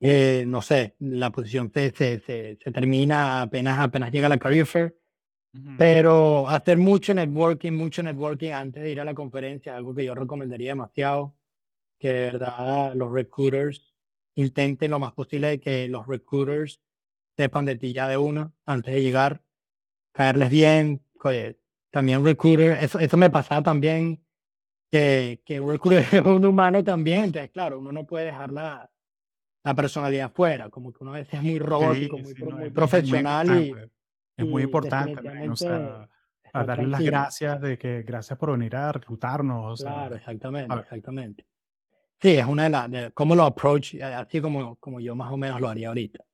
[0.00, 4.66] eh, no sé, la posición se, se, se, se termina apenas, apenas llega la career
[4.66, 4.96] fair,
[5.76, 10.14] pero hacer mucho networking, mucho networking antes de ir a la conferencia, algo que yo
[10.14, 11.34] recomendaría demasiado,
[11.98, 13.87] que de verdad los recruiters
[14.40, 16.80] intenten lo más posible de que los recruiters
[17.36, 19.42] sepan de ti ya de una antes de llegar,
[20.12, 21.58] caerles bien, oye,
[21.90, 24.24] también recruiter, eso, eso me pasaba también,
[24.90, 28.90] que, que recruiter es un humano también, entonces claro, uno no puede dejar la,
[29.64, 32.50] la personalidad fuera, como que uno a veces es muy robótico, Sí, muy, sí, no,
[32.50, 33.74] muy es- es muy profesional y.
[34.36, 36.08] Es muy y importante, men, o sea,
[36.52, 40.72] a darle las gracias de que gracias por venir a reclutarnos, o sea, Claro, exactamente,
[40.74, 41.44] a exactamente.
[42.20, 45.30] Sí, es una de las, de cómo lo approach, eh, así como, como yo más
[45.32, 46.24] o menos lo haría ahorita.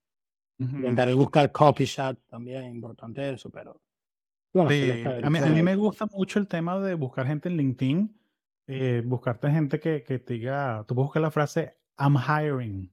[0.59, 0.77] ujú.
[0.79, 3.81] Intentar buscar copy shots también, importante eso, pero
[4.53, 7.57] bueno, Sí, a mí, a mí me gusta mucho el tema de buscar gente en
[7.57, 8.21] LinkedIn,
[8.69, 12.91] eh, buscarte gente que, que te diga, tú puedes buscar la frase I'm hiring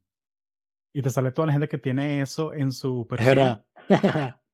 [0.94, 3.58] y te sale toda la gente que tiene eso en su perfil.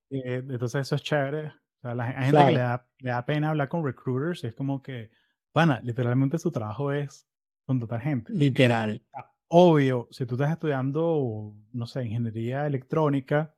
[0.09, 1.47] eh, entonces eso es chévere.
[1.47, 4.47] O sea, la, hay gente que le da, le da pena hablar con recruiters y
[4.47, 5.09] es como que,
[5.53, 7.27] bueno, literalmente su trabajo es
[7.68, 8.34] contratar gente.
[8.34, 9.03] literal.
[9.49, 13.53] Obvio, si tú estás estudiando, no sé, ingeniería electrónica,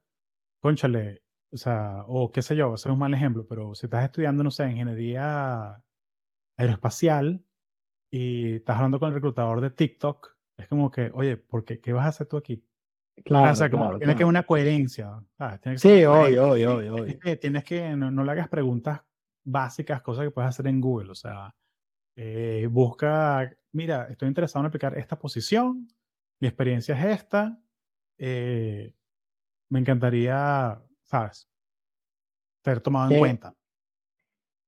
[0.62, 4.03] Cónchale, o sea, o qué sé yo, ese es un mal ejemplo, pero si estás
[4.05, 5.82] estudiando, no sé, ingeniería
[6.57, 7.43] aeroespacial
[8.12, 11.93] y estás hablando con el reclutador de TikTok, es como que, oye, ¿por qué, qué
[11.93, 12.64] vas a hacer tú aquí?
[13.18, 14.30] Ah, o Claro, sea, como claro, tiene que haber claro.
[14.30, 15.62] una coherencia, ¿sabes?
[15.62, 19.01] Tiene que Sí, obvio, obvio, obvio, Tienes que, tienes que no, no le hagas preguntas
[19.43, 21.55] básicas, cosas que puedes hacer en Google, o sea,
[22.16, 25.88] eh, busca, mira, estoy interesado en aplicar esta posición,
[26.39, 27.61] mi experiencia es esta,
[28.17, 28.95] eh,
[29.70, 31.49] me encantaría, ¿sabes?
[32.63, 33.53] Ser tomado en ¿Qué, cuenta.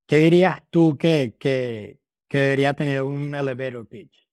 [0.08, 4.28] qué dirías tú que, que, que debería tener un elevator pitch?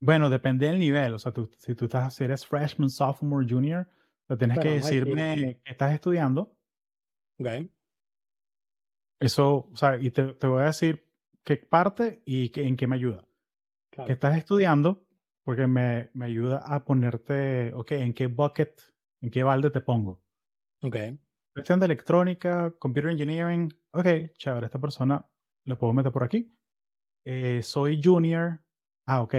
[0.00, 1.14] Bueno, depende del nivel.
[1.14, 3.88] O sea, tú, si tú estás, si eres freshman, sophomore, junior,
[4.26, 6.56] te tienes que Bueno, decirme que estás estudiando.
[7.38, 7.68] ok,
[9.20, 11.07] Eso, o sea, y te, te voy a decir
[11.44, 13.26] qué parte y en qué me ayuda.
[13.90, 15.06] Que claro, estás estudiando,
[15.44, 18.80] porque me, me ayuda a ponerte, ok, en qué bucket,
[19.20, 20.22] en qué balde te pongo.
[20.82, 20.96] ok,
[21.54, 25.26] Cuestión de electrónica, computer engineering, ok, chévere, esta persona
[25.64, 26.54] lo puedo meter por aquí.
[27.24, 28.60] Eh, soy junior,
[29.06, 29.34] ah, ok,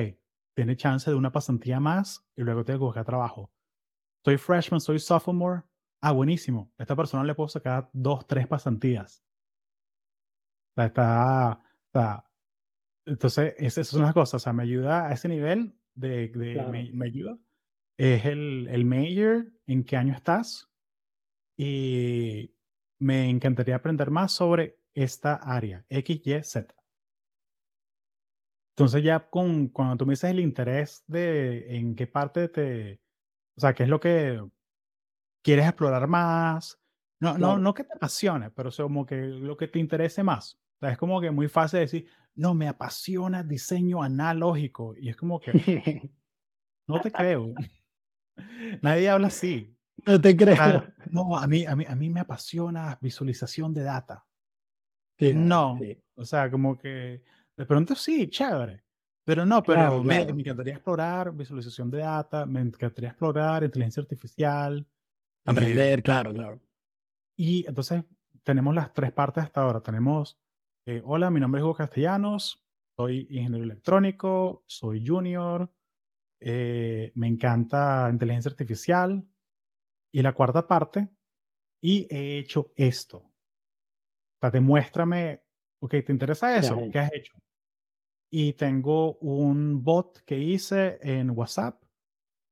[0.53, 3.51] tiene chance de una pasantía más y luego tengo que buscar trabajo.
[4.25, 5.63] Soy freshman, soy sophomore,
[6.01, 9.23] ah, buenísimo, a esta persona le puedo sacar dos, tres pasantías.
[10.71, 12.25] O sea, está, está-
[13.05, 16.53] entonces, es- esas son las cosas, o sea, me ayuda a ese nivel de, de-
[16.53, 16.71] claro.
[16.71, 17.37] me, me ayuda.
[17.97, 20.69] Es el, el major, en qué año estás,
[21.57, 22.55] y
[22.99, 26.75] me encantaría aprender más sobre esta área, X, Y, Z.
[28.75, 33.01] Entonces ya con, cuando tú me dices el interés de en qué parte te,
[33.57, 34.41] o sea, qué es lo que
[35.43, 36.79] quieres explorar más,
[37.21, 40.23] no, no, no que te apasione, pero o sea, como que lo que te interese
[40.23, 40.59] más.
[40.79, 44.95] O sea, es como que muy fácil decir, no, me apasiona diseño analógico.
[44.97, 45.51] Y es como que,
[46.87, 47.53] no te creo.
[48.81, 49.75] Nadie habla así.
[50.05, 50.55] No te creo.
[50.55, 54.25] sea, no, a mí, a mí, a mí me apasiona visualización de data.
[55.17, 57.21] Sí, No, sí, o sea, como que
[57.57, 58.85] de pronto sí, chévere.
[59.25, 60.33] Pero no, pero Claro, me, claro.
[60.33, 64.87] me encantaría explorar visualización de data, me encantaría explorar inteligencia artificial.
[65.45, 66.61] aprender, claro, claro.
[67.35, 68.03] y entonces
[68.43, 69.81] tenemos las tres partes hasta ahora.
[69.81, 70.39] Tenemos,
[70.85, 72.63] eh, hola, mi nombre es Hugo Castellanos,
[72.97, 75.71] soy ingeniero electrónico, soy junior,
[76.41, 79.25] eh, me encanta inteligencia artificial.
[80.11, 81.07] Y la cuarta parte,
[81.81, 83.17] y he hecho esto.
[83.17, 85.43] O sea, demuéstrame,
[85.81, 86.77] ok, ¿te interesa eso?
[86.91, 87.33] ¿Qué has hecho?
[88.31, 91.83] Y tengo un bot que hice en WhatsApp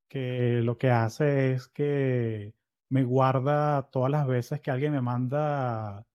[0.09, 2.53] que lo que hace es que
[2.89, 6.06] me guarda todas las veces que alguien me manda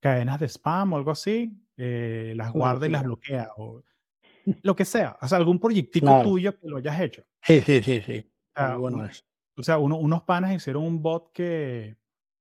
[0.00, 3.82] cadenas de spam o algo así, eh, las guarda y las bloquea o
[4.62, 5.16] lo que sea.
[5.20, 6.28] O sea, algún proyectico Claro.
[6.30, 7.22] tuyo que lo hayas hecho.
[7.42, 8.32] Sí, sí, sí, sí.
[8.54, 9.24] O sea, Muy bueno eso.
[9.56, 11.96] o sea, uno- unos panas hicieron un bot que,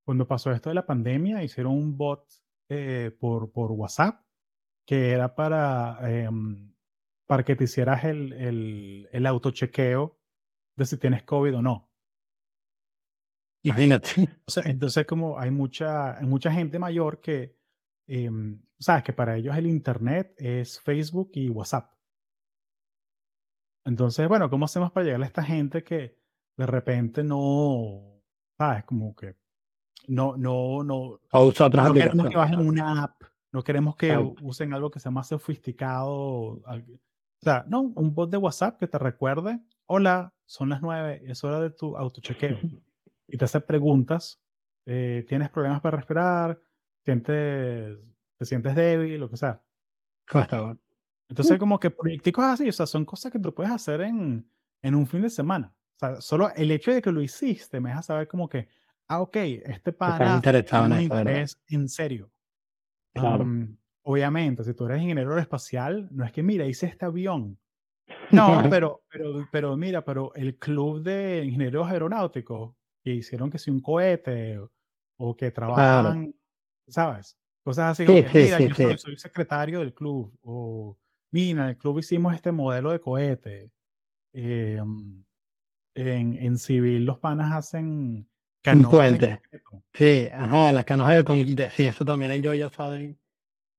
[0.06, 2.26] cuando pasó esto de la pandemia, hicieron un bot
[2.70, 4.22] eh, por, por WhatsApp
[4.86, 6.74] que era para, em,
[7.28, 10.18] para que te hicieras el, el, el autochequeo
[10.76, 11.89] de si tienes COVID o no.
[13.64, 14.10] Imagínate.
[14.48, 17.58] O sea, entonces como hay mucha, hay mucha gente mayor que,
[18.08, 21.92] em, sabes, que para ellos el Internet es Facebook y WhatsApp.
[23.86, 26.18] Entonces, bueno, ¿cómo hacemos para llegarle a esta gente que
[26.58, 28.22] de repente no,
[28.58, 29.36] sabes, como que
[30.08, 34.08] no, no, no, O usa otras no queremos que bajen una app, no queremos que
[34.08, 34.36] Claro.
[34.42, 36.12] usen algo que sea más sofisticado.
[36.12, 36.62] O
[37.42, 41.60] sea, no, un bot de WhatsApp que te recuerde, hola, son las nueve, es hora
[41.62, 42.58] de tu autochequeo.
[43.32, 44.42] Y te hace preguntas,
[44.86, 46.60] eh, ¿tienes problemas para respirar?
[47.06, 47.98] ¿Sientes,
[48.38, 49.20] ¿Te sientes débil?
[49.20, 49.62] Lo que sea.
[51.28, 54.50] Entonces, como que proyecticos así, o sea, son cosas que tú puedes hacer en,
[54.82, 55.74] en un fin de semana.
[55.96, 58.68] O sea, solo el hecho de que lo hiciste me deja saber como que,
[59.08, 62.32] ah, ok, este pana interesado tiene en un interés en serio.
[63.14, 63.44] Claro.
[63.44, 67.58] Am, obviamente, si tú eres ingeniero aeroespacial, no es que, mira, hice este avión.
[68.32, 73.72] No, pero, pero, pero mira, pero el club de ingenieros aeronáuticos que hicieron que si
[73.72, 74.72] un cohete o,
[75.18, 76.34] o que trabajan,
[76.88, 77.38] ¿sabes?
[77.64, 80.98] Cosas así Sí, sí, mira, sí, yo soy, soy secretario del club o
[81.32, 83.72] mira, en el club hicimos este modelo de cohete.
[84.34, 84.80] Eh,
[85.96, 88.28] en, en civil los panas hacen
[88.62, 89.42] canoas puente.
[89.94, 91.74] Sí, ajá, las canoas de concreto.
[91.76, 93.20] Sí, eso también ellos ya saben.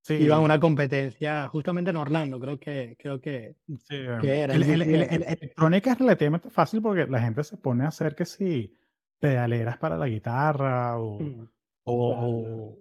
[0.02, 4.54] Sí, Iban a una competencia justamente en Orlando, creo que, creo que, sí, que era.
[4.54, 8.24] el- el el- electrónica es relativamente fácil porque la gente se pone a hacer que
[8.24, 8.74] si
[9.20, 11.44] pedaleras para la guitarra o, Mm,
[11.84, 12.26] o, claro,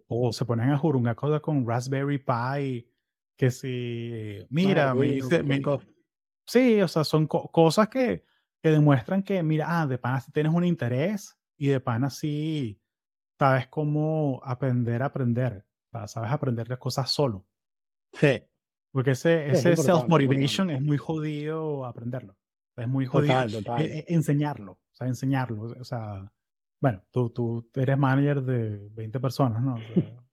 [0.08, 2.90] o- o se ponen a jurungar cosas con Raspberry Pi,
[3.38, 5.88] que si, mira, me Arduino, hice- cualquier me- cosa.
[6.48, 8.24] sí, o sea, son co- cosas que,
[8.62, 12.82] que demuestran que, mira, ah, de pana si tienes un interés y de pana sí
[13.38, 15.66] sabes cómo aprender a aprender,
[16.08, 17.46] sabes aprender las cosas solo.
[18.14, 18.42] Sí,
[18.92, 22.36] Porque ese, Sí, self-motivation es muy jodido aprenderlo.
[22.80, 23.82] Es muy jodido total, total.
[23.82, 24.74] eh, eh, enseñarlo.
[24.74, 25.64] O sea, enseñarlo.
[25.80, 26.32] O sea,
[26.82, 29.76] bueno, tú, tú eres manager de 20 personas, ¿no?
[29.76, 29.94] O sea,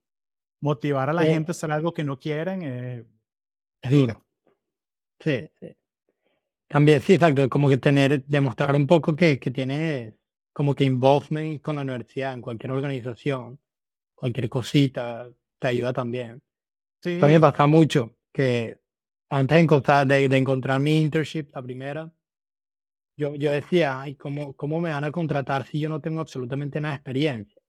[0.60, 3.04] motivar a la Eh, gente a hacer algo que no quieren es
[3.82, 4.24] Es duro.
[5.20, 5.76] Sí, sí.
[6.68, 7.48] También, sí, exacto.
[7.48, 10.14] Como que tener, demostrar un poco que, que tienes
[10.52, 13.60] como que involvement con la universidad, en cualquier organización,
[14.14, 15.28] cualquier cosita,
[15.58, 16.42] te ayuda también.
[17.02, 18.78] Sí, También pasa mucho que
[19.28, 22.12] antes de encontrar, de, de encontrar mi internship, la primera,
[23.16, 26.80] yo, yo decía, ay, ¿cómo, ¿cómo me van a contratar si yo no tengo absolutamente
[26.80, 27.62] nada de experiencia?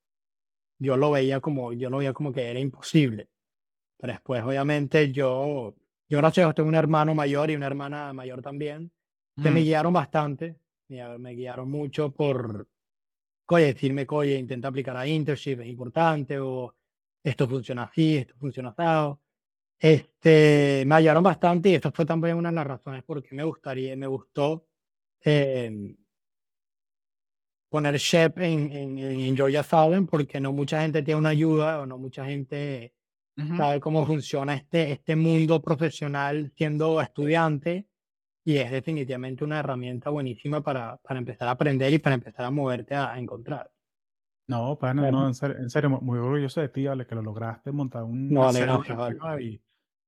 [0.80, 3.30] Yo lo veía como, yo lo veía como que era imposible.
[3.98, 5.76] Pero después, obviamente, yo,
[6.10, 8.91] yo gracias a Dios tengo un hermano mayor y una hermana mayor también,
[9.39, 10.58] que me Mm, guiaron bastante,
[10.89, 12.68] me, me guiaron mucho por,
[13.48, 16.76] oye, decirme, oye, intenta aplicar a internship, es importante, o
[17.24, 19.20] esto funciona así, esto funciona así.
[19.80, 23.43] Este, me ayudaron bastante y esto fue también una de las razones por qué me
[23.43, 24.66] gustaría, me gustó
[25.26, 25.95] eh,
[27.70, 31.86] poner Shep en, en, en Georgia Southern porque no mucha gente tiene una ayuda o
[31.86, 32.93] no mucha gente
[33.38, 33.57] ujú.
[33.57, 37.88] sabe cómo funciona este, este mundo profesional siendo estudiante
[38.45, 42.51] y es definitivamente una herramienta buenísima para, para empezar a aprender y para empezar a
[42.51, 43.72] moverte a, a encontrar.
[44.49, 47.22] No, pana, no, en serio, en serio, mu- muy orgulloso de ti, vale, que lo
[47.22, 49.24] lograste montar un No, vale, célula gracias, vale.
[49.26, 49.61] nueva y,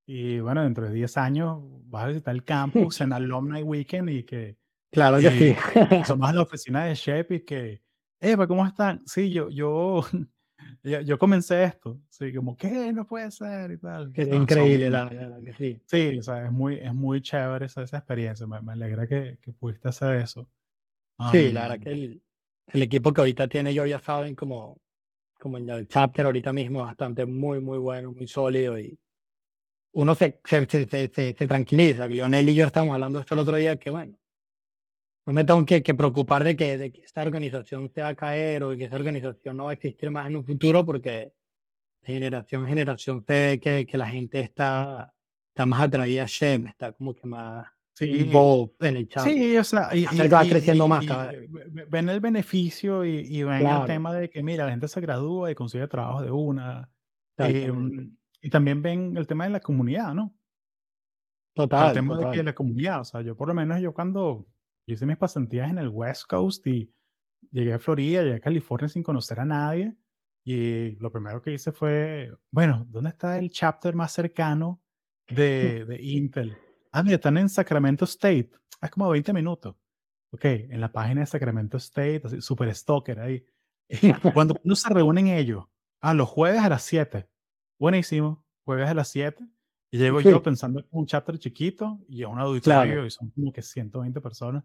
[0.06, 4.26] y bueno, dentro de 10 años vas a visitar el campus en Alumni Weekend y
[4.26, 4.59] que
[4.92, 5.56] Claro que sí.
[6.02, 7.82] asomas a la oficina de Shep y que,
[8.20, 9.02] Eva, ¿cómo están?
[9.06, 10.02] Sí, yo, yo,
[10.84, 12.00] yo, yo comencé esto.
[12.10, 12.92] Sí, como, ¿qué?
[12.92, 14.12] No puede ser y tal.
[14.12, 15.82] que es No, son- increíble, la, la verdad que sí.
[15.86, 18.48] Sí, o sea, es muy, es muy chévere esa, esa experiencia.
[18.48, 20.50] Me, me alegra que, que pudiste hacer eso.
[21.32, 22.22] Sí, la verdad que el,
[22.68, 24.80] el equipo que ahorita tiene Georgia Southern como,
[25.40, 28.98] como en el chapter ahorita mismo bastante muy, muy bueno, muy sólido y
[29.94, 32.08] uno se, se, se, se, se- se tranquiliza.
[32.08, 34.18] Lionel y yo estamos hablando esto el otro día que bueno,
[35.30, 38.16] no me tengo que, que preocupar de que, de que esta organización se va a
[38.16, 41.10] caer o que esa organización no va a existir más en un futuro porque
[42.02, 45.14] de generación en generación se ve que, que la gente está,
[45.50, 49.32] está más atraída a Shem, está como que más Sí, involved en el chapter.
[49.34, 51.06] sí, o sea, y, y- va creciendo y- más
[51.90, 53.86] ven el beneficio y, ven el Claro.
[53.86, 56.90] tema de que, mira, la gente se gradúa y consigue trabajo de una.
[57.38, 60.34] Em, y también ven el tema de la comunidad, ¿no?
[61.54, 62.46] el Total, tema de que total.
[62.46, 64.48] la comunidad, o sea, yo por lo menos yo cuando
[64.94, 66.92] hice mis pasantías en el West Coast y
[67.52, 69.96] llegué a Florida, llegué a California sin conocer a nadie
[70.44, 74.82] y lo primero que hice fue, bueno, ¿dónde está el chapter más cercano
[75.28, 76.58] de, de Intel?
[76.92, 79.76] Ah, mira, están en Sacramento State, Ah, es como 20 minutos.
[80.32, 83.46] Ok, en la página de Sacramento State, así, super stalker ahí.
[84.34, 85.66] Cuando no se reúnen ellos,
[86.02, 87.28] ah, los jueves a las 7.
[87.80, 89.44] Buenísimo, jueves a las 7.
[89.92, 90.30] Y llego Sí.
[90.30, 93.06] yo pensando que es un chapter chiquito y es un auditorio Claro.
[93.06, 94.64] y son como que 120 personas.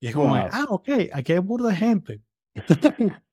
[0.00, 0.48] Y es como, Wow.
[0.52, 2.22] ah, ok, aquí hay burda de gente.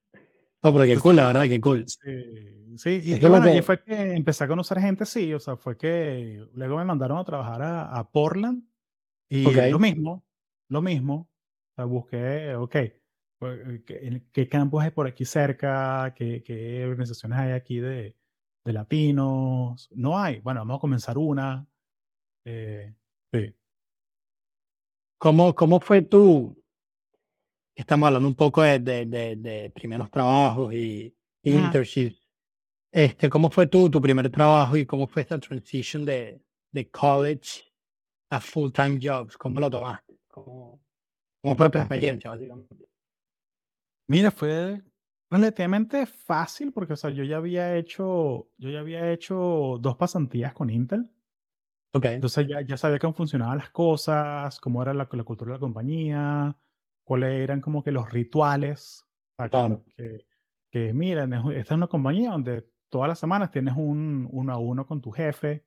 [0.62, 1.84] No, pero qué cool, la verdad, qué cool.
[1.86, 5.38] Sí, sí, y, Es que bueno, que- fue que empecé a conocer gente, sí, o
[5.38, 8.64] sea, fue que luego me mandaron a trabajar a, a Portland
[9.28, 9.56] y Ok.
[9.70, 10.24] lo mismo,
[10.68, 11.28] lo mismo,
[11.70, 12.76] o sea, busqué, ok,
[13.38, 16.12] pues, ¿qué, qué campus hay por aquí cerca?
[16.16, 18.16] ¿Qué, qué organizaciones hay aquí de,
[18.64, 19.88] de latinos?
[19.94, 21.64] No hay, bueno, vamos a comenzar una.
[22.44, 22.92] eh,
[23.32, 23.54] sí.
[25.18, 26.56] ¿Cómo, cómo fue tu,
[27.74, 32.26] estamos hablando un poco de, de, de, de primeros trabajos y internships,
[32.90, 36.40] este, ¿cómo fue tu, tu primer trabajo y cómo fue esta transition de,
[36.72, 37.62] de college
[38.30, 39.36] a full-time jobs?
[39.36, 40.18] ¿Cómo lo tomaste?
[40.28, 40.80] ¿Cómo,
[41.42, 42.74] cómo fue tu experiencia, básicamente?
[44.08, 44.82] Mira, fue
[45.30, 50.52] relativamente fácil porque, o sea, yo ya había hecho, yo ya había hecho dos pasantías
[50.54, 51.10] con Intel.
[51.96, 55.56] Ok, Entonces ya, ya sabía cómo funcionaban las cosas, cómo era la, la cultura de
[55.56, 56.56] la compañía,
[57.04, 59.06] cuáles eran como que los rituales.
[59.38, 59.84] sea, Claro.
[59.96, 60.26] Que,
[60.70, 64.58] que miren, es- esta es una compañía donde todas las semanas tienes un uno a
[64.58, 65.64] uno con tu jefe,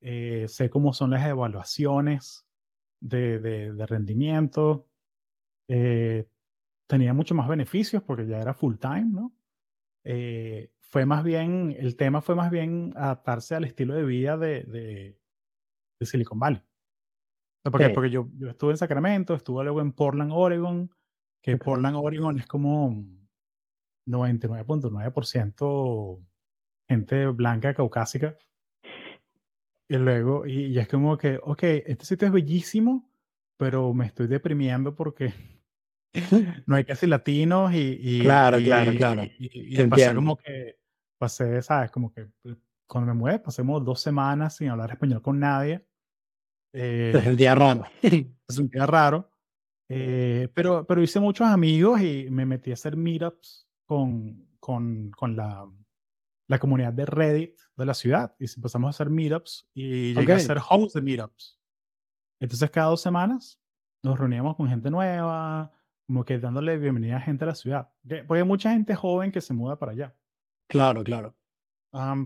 [0.00, 2.46] eh, sé cómo son las evaluaciones
[3.00, 4.88] de, de- de rendimiento,
[5.68, 6.28] eh,
[6.88, 9.34] tenía mucho más beneficios porque ya era full time, ¿no?
[10.04, 14.62] Eh, fue más bien, el tema fue más bien adaptarse al estilo de vida de,
[14.64, 15.18] de,
[15.98, 16.60] de Silicon Valley.
[16.60, 16.64] O
[17.62, 17.92] sea, Porque, Sí.
[17.94, 20.90] porque yo, yo estuve en Sacramento, estuve luego en Portland, Oregon,
[21.42, 21.56] que.
[21.56, 22.94] Portland, Oregon es como
[24.06, 26.20] 99.9%
[26.88, 28.36] gente blanca, caucásica.
[29.90, 33.10] Y luego, y, y es como que, ok, este sitio es bellísimo,
[33.58, 35.32] pero me estoy deprimiendo porque
[36.66, 39.22] no hay casi latinos y, y- Claro, y- claro, claro.
[39.38, 40.76] y- pasé como que,
[41.18, 41.90] pasé, ¿sabes?
[41.90, 42.28] Como que
[42.86, 45.86] cuando me mudé, pasemos dos semanas sin hablar español con nadie.
[46.72, 47.84] Eh, Te sentía raro.
[48.02, 49.30] se sentía raro.
[49.90, 55.34] eh, pero, pero hice muchos amigos y me metí a hacer meetups con, con, con
[55.36, 55.66] la,
[56.48, 58.34] la comunidad de Reddit de la ciudad.
[58.38, 60.40] Y empezamos a hacer meetups y llegué a Ok.
[60.42, 61.58] ser host de meetups.
[62.40, 63.60] Entonces cada dos semanas
[64.04, 65.72] nos reuníamos con gente nueva,
[66.06, 67.90] como que dándole bienvenida a gente a la ciudad.
[68.06, 70.14] Que- Porque hay mucha gente joven que se muda para allá.
[70.70, 71.34] Claro, claro.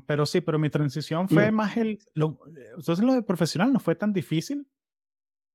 [0.07, 1.99] Pero sí, pero mi transición fue más el...
[2.15, 2.39] Lo,
[2.77, 4.67] entonces lo de profesional no fue tan difícil.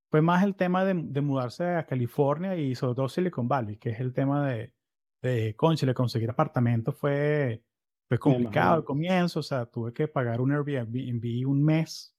[0.09, 3.89] Fue más el tema de, de mudarse a California y sobre todo Silicon Valley, que
[3.89, 4.73] es el tema de,
[5.21, 7.61] de conchile, conseguir apartamento fue,
[8.07, 9.41] fue complicado al comienzo.
[9.41, 12.15] O sea, tuve que pagar un Airbnb un mes.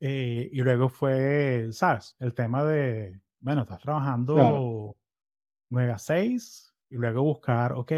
[0.00, 2.16] eh, y luego fue, ¿sabes?
[2.18, 4.00] El tema de, bueno, estás Claro.
[4.00, 4.96] trabajando
[5.70, 7.92] 9 a 6 y luego buscar, ok,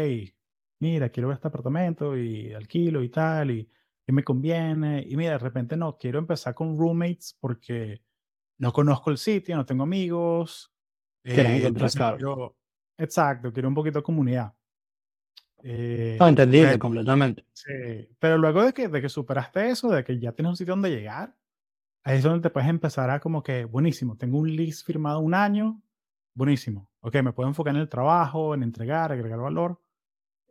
[0.79, 3.69] mira, quiero ver este apartamento y alquilo y tal, y,
[4.07, 5.05] y me conviene.
[5.07, 8.01] Y mira, de repente no, quiero empezar con roommates porque
[8.57, 10.73] no conozco el sitio, no tengo amigos.
[11.23, 12.01] Eh, entonces
[12.97, 14.53] exacto, quiero un poquito de comunidad.
[15.63, 17.45] Eh, No, entendible pero, completamente.
[17.53, 20.73] sí, pero luego de que, de que superaste eso, de que ya tienes un sitio
[20.73, 21.35] donde llegar,
[22.03, 25.33] ahí es donde te puedes empezar a como que, buenísimo, tengo un lease firmado un
[25.33, 25.81] año,
[26.33, 26.89] buenísimo.
[27.01, 29.81] Ok, me puedo enfocar en el trabajo, en entregar, agregar valor.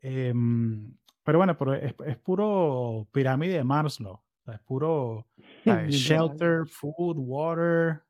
[0.02, 4.20] Em, pero bueno, pero es, es puro pirámide de Maslow.
[4.46, 5.26] Es puro
[5.88, 8.02] shelter, food, water.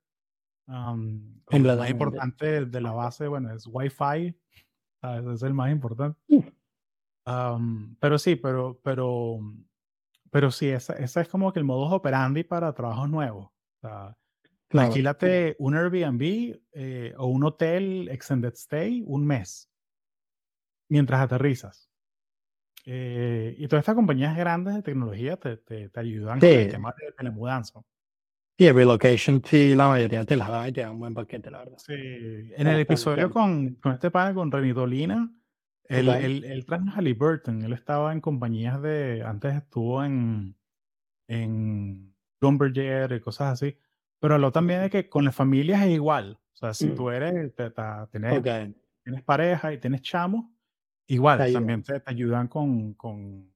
[0.67, 4.37] um, lo más importante de la base, bueno, es Wi-Fi.
[5.01, 5.27] ¿sabes?
[5.27, 6.19] Es el más importante.
[7.27, 9.39] Um, pero sí, pero, pero,
[10.31, 13.47] pero sí, ese, ese es como que el modus operandi para trabajos nuevos.
[13.47, 14.17] O sea,
[14.69, 14.89] Claro.
[14.89, 19.71] alquílate un Airbnb eh, o un hotel extended stay un mes
[20.89, 21.91] mientras aterrizas.
[22.87, 26.71] Eh, y todas estas compañías grandes de tecnología te, te, te ayudan con el Sí.
[26.71, 27.81] tema de, la mudanza.
[28.59, 31.51] Sí, el relocation, sí, la mayoría te las da y te dan un buen paquete,
[31.51, 31.79] la verdad.
[31.79, 35.33] Sí, en el episodio con, con este pana, con Renitolina,
[35.85, 40.57] él, él, él trajo Halliburton, él estaba en compañías de, antes estuvo en,
[41.29, 43.77] en Lumberjack y cosas así,
[44.19, 46.95] pero habló también de que con las familias es igual, o sea, si Mm.
[46.95, 48.47] tú eres, te, ta- tienes, Ok.
[49.05, 50.47] tienes pareja y tienes chamos,
[51.09, 53.53] igual, Te también te, te ayudan con, con,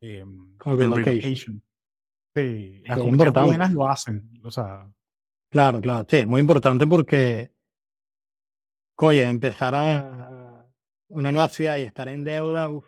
[0.00, 1.62] em, Con relocation.
[2.34, 3.00] Sí, las
[3.32, 4.88] buenas lo hacen, o sea,
[5.50, 6.06] Claro, claro.
[6.08, 7.50] Sí, muy importante porque,
[8.96, 10.66] oye, empezar a
[11.08, 12.86] una nueva ciudad y estar en deuda, uf,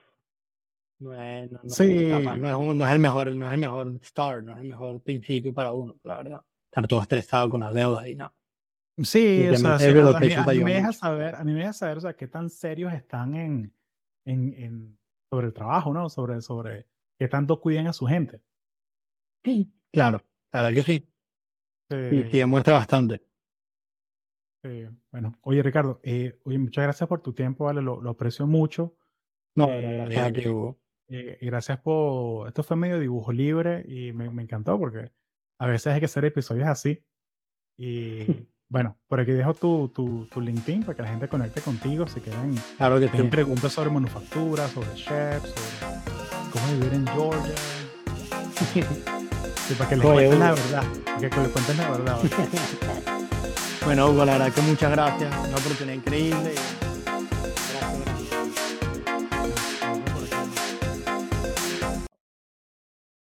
[0.98, 3.52] no es, no, no, sí, capaz no es, un- no es el mejor, no es
[3.54, 6.42] el mejor start, no es el mejor principio para uno, la verdad.
[6.66, 8.32] Estar todo estresado con las deudas y no.
[9.02, 11.72] Sí, o sea, sí, a, mí, a mí me deja saber, a mí me deja
[11.72, 13.72] saber, o sea, qué tan serios están en,
[14.24, 14.98] en, en-
[15.30, 16.08] sobre el trabajo, ¿no?
[16.08, 16.86] Sobre, sobre
[17.18, 18.40] qué tanto cuidan a su gente.
[19.92, 20.92] Claro, la verdad que sí.
[21.90, 23.22] Y sí, Sí, demuestra bastante.
[24.62, 24.86] sí.
[25.10, 27.82] Bueno, oye, Ricardo, eh, oye, muchas gracias por tu tiempo, ¿vale?
[27.82, 28.96] Lo, lo aprecio mucho.
[29.56, 30.74] No, gracias Eh,
[31.08, 35.10] eh, y gracias por, esto fue medio dibujo libre y me, me encantó porque
[35.58, 37.04] a veces hay que hacer episodios así.
[37.76, 38.26] Y
[38.70, 42.20] bueno, por aquí dejo tu, tu, tu LinkedIn para que la gente conecte contigo si
[42.20, 43.10] quieren Claro que sí.
[43.10, 47.54] Tienen preguntas sobre manufactura, sobre chefs, sobre cómo vivir en Georgia.
[48.72, 50.84] Sí, para que les cuenten la verdad.
[51.04, 52.18] Para que les cuenten la verdad.
[53.84, 55.34] Bueno, Hugo, la verdad que muchas gracias.
[55.48, 56.54] Una oportunidad increíble.
[56.54, 56.99] y